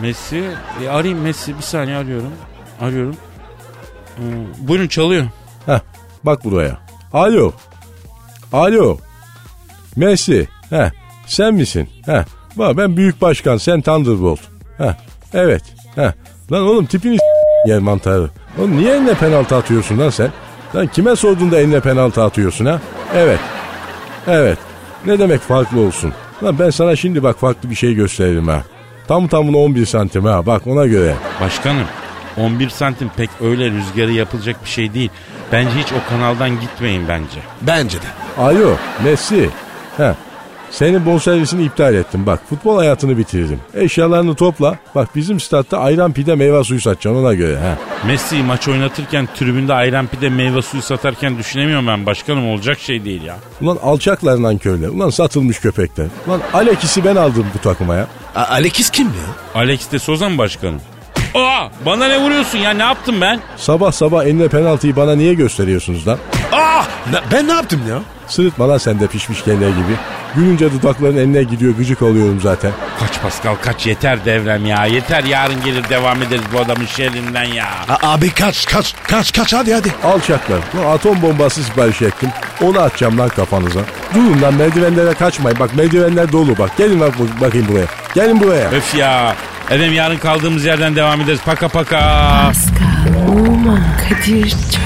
Messi. 0.00 0.42
E, 0.84 0.88
arayayım 0.88 1.20
Messi. 1.22 1.56
Bir 1.58 1.62
saniye 1.62 1.96
arıyorum. 1.96 2.32
Arıyorum. 2.80 3.16
Ee, 4.18 4.22
buyurun 4.58 4.88
çalıyor. 4.88 5.24
Bak 6.26 6.44
buraya. 6.44 6.78
Alo. 7.12 7.52
Alo. 8.52 8.98
Messi. 9.96 10.48
Heh 10.70 10.90
sen 11.26 11.54
misin? 11.54 11.88
Heh 12.06 12.24
bak 12.56 12.76
ben 12.76 12.96
büyük 12.96 13.22
başkan 13.22 13.56
sen 13.56 13.80
Thunderbolt. 13.80 14.40
Heh 14.78 14.94
evet. 15.34 15.62
Heh 15.94 16.12
lan 16.52 16.62
oğlum 16.62 16.86
tipini 16.86 17.18
yer 17.66 17.78
mantarı. 17.78 18.30
Oğlum 18.58 18.76
niye 18.76 18.94
eline 18.96 19.14
penaltı 19.14 19.56
atıyorsun 19.56 19.98
lan 19.98 20.10
sen? 20.10 20.30
Lan 20.74 20.86
kime 20.86 21.16
sordun 21.16 21.50
da 21.50 21.58
eline 21.58 21.80
penaltı 21.80 22.22
atıyorsun 22.22 22.66
ha? 22.66 22.80
Evet. 23.14 23.40
Evet. 24.26 24.58
Ne 25.06 25.18
demek 25.18 25.40
farklı 25.40 25.80
olsun? 25.80 26.12
Lan 26.42 26.58
ben 26.58 26.70
sana 26.70 26.96
şimdi 26.96 27.22
bak 27.22 27.38
farklı 27.40 27.70
bir 27.70 27.74
şey 27.74 27.94
gösteririm 27.94 28.48
ha. 28.48 28.62
Tam 29.08 29.28
tamına 29.28 29.56
11 29.56 29.86
santim 29.86 30.24
ha 30.24 30.46
bak 30.46 30.66
ona 30.66 30.86
göre. 30.86 31.14
Başkanım 31.40 31.86
11 32.36 32.68
santim 32.68 33.10
pek 33.16 33.30
öyle 33.40 33.70
rüzgarı 33.70 34.12
yapılacak 34.12 34.64
bir 34.64 34.68
şey 34.68 34.94
değil. 34.94 35.10
Bence 35.52 35.70
hiç 35.78 35.86
o 35.92 36.10
kanaldan 36.10 36.60
gitmeyin 36.60 37.08
bence. 37.08 37.40
Bence 37.62 37.98
de. 37.98 38.06
Alo 38.38 38.76
Messi. 39.04 39.50
Ha. 39.96 40.14
Senin 40.70 41.06
bonservisini 41.06 41.62
iptal 41.64 41.94
ettim 41.94 42.26
bak 42.26 42.40
futbol 42.50 42.76
hayatını 42.78 43.18
bitirdim. 43.18 43.60
Eşyalarını 43.74 44.34
topla 44.34 44.76
bak 44.94 45.08
bizim 45.16 45.40
statta 45.40 45.78
ayran 45.78 46.12
pide 46.12 46.34
meyve 46.34 46.64
suyu 46.64 46.80
satacaksın 46.80 47.22
ona 47.24 47.34
göre 47.34 47.56
ha. 47.58 47.76
Messi 48.06 48.42
maç 48.42 48.68
oynatırken 48.68 49.28
tribünde 49.34 49.74
ayran 49.74 50.06
pide 50.06 50.28
meyve 50.28 50.62
suyu 50.62 50.82
satarken 50.82 51.38
düşünemiyorum 51.38 51.86
ben 51.86 52.06
başkanım 52.06 52.48
olacak 52.50 52.78
şey 52.78 53.04
değil 53.04 53.22
ya. 53.22 53.36
Ulan 53.60 53.78
alçaklarından 53.82 54.58
köyler 54.58 54.88
ulan 54.88 55.10
satılmış 55.10 55.60
köpekler. 55.60 56.06
Ulan 56.26 56.40
Alex'i 56.54 57.04
ben 57.04 57.16
aldım 57.16 57.46
bu 57.54 57.58
takıma 57.58 57.94
ya. 57.94 58.06
A- 58.34 58.44
Alexis 58.44 58.90
kim 58.90 59.06
ya? 59.06 59.60
Alex 59.60 59.92
de 59.92 59.98
Souza 59.98 60.28
mı 60.28 60.38
başkanım? 60.38 60.80
Aa 61.34 61.68
bana 61.86 62.08
ne 62.08 62.18
vuruyorsun 62.20 62.58
ya 62.58 62.70
ne 62.70 62.82
yaptım 62.82 63.20
ben? 63.20 63.40
Sabah 63.56 63.92
sabah 63.92 64.24
eline 64.24 64.48
penaltıyı 64.48 64.96
bana 64.96 65.14
niye 65.16 65.34
gösteriyorsunuz 65.34 66.08
lan? 66.08 66.18
Ah! 66.52 66.86
Ne- 67.12 67.20
ben 67.32 67.48
ne 67.48 67.52
yaptım 67.52 67.80
ya? 67.88 67.98
Sırıtma 68.28 68.68
lan 68.68 68.78
sen 68.78 69.00
de 69.00 69.06
pişmiş 69.06 69.42
kelle 69.42 69.70
gibi. 69.70 69.96
Gülünce 70.36 70.72
dudakların 70.72 71.16
eline 71.16 71.42
gidiyor 71.42 71.74
gıcık 71.76 72.02
oluyorum 72.02 72.40
zaten. 72.42 72.70
Kaç 73.00 73.22
Pascal 73.22 73.54
kaç 73.62 73.86
yeter 73.86 74.24
devrem 74.24 74.66
ya 74.66 74.86
yeter 74.86 75.24
yarın 75.24 75.64
gelir 75.64 75.88
devam 75.88 76.22
ederiz 76.22 76.42
bu 76.52 76.58
adamın 76.60 76.86
şerrinden 76.86 77.44
ya. 77.44 77.66
A- 77.88 78.12
abi 78.12 78.30
kaç 78.30 78.66
kaç 78.66 78.94
kaç 79.08 79.32
kaç 79.32 79.52
hadi 79.52 79.74
hadi. 79.74 79.88
Alçaklar. 80.04 80.58
Lan 80.76 80.90
atom 80.94 81.22
bombası 81.22 81.62
sipariş 81.64 82.02
ettim. 82.02 82.30
Onu 82.62 82.80
atacağım 82.80 83.18
lan 83.18 83.28
kafanıza. 83.28 83.80
Durun 84.14 84.42
lan 84.42 84.54
merdivenlere 84.54 85.14
kaçmayın. 85.14 85.58
Bak 85.58 85.76
merdivenler 85.76 86.32
dolu 86.32 86.58
bak. 86.58 86.70
Gelin 86.78 87.00
bak 87.00 87.14
bakayım 87.40 87.66
buraya. 87.68 87.86
Gelin 88.14 88.40
buraya. 88.40 88.70
Öf 88.70 88.94
ya. 88.94 89.36
Efendim 89.70 89.92
yarın 89.92 90.16
kaldığımız 90.18 90.64
yerden 90.64 90.96
devam 90.96 91.20
ederiz. 91.20 91.40
Paka 91.44 91.68
paka. 91.68 91.98
Pascal, 92.46 93.28
Oman, 93.28 93.84
Kadir 94.08 94.50
çok 94.50 94.85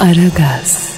Aragaz. 0.00 0.91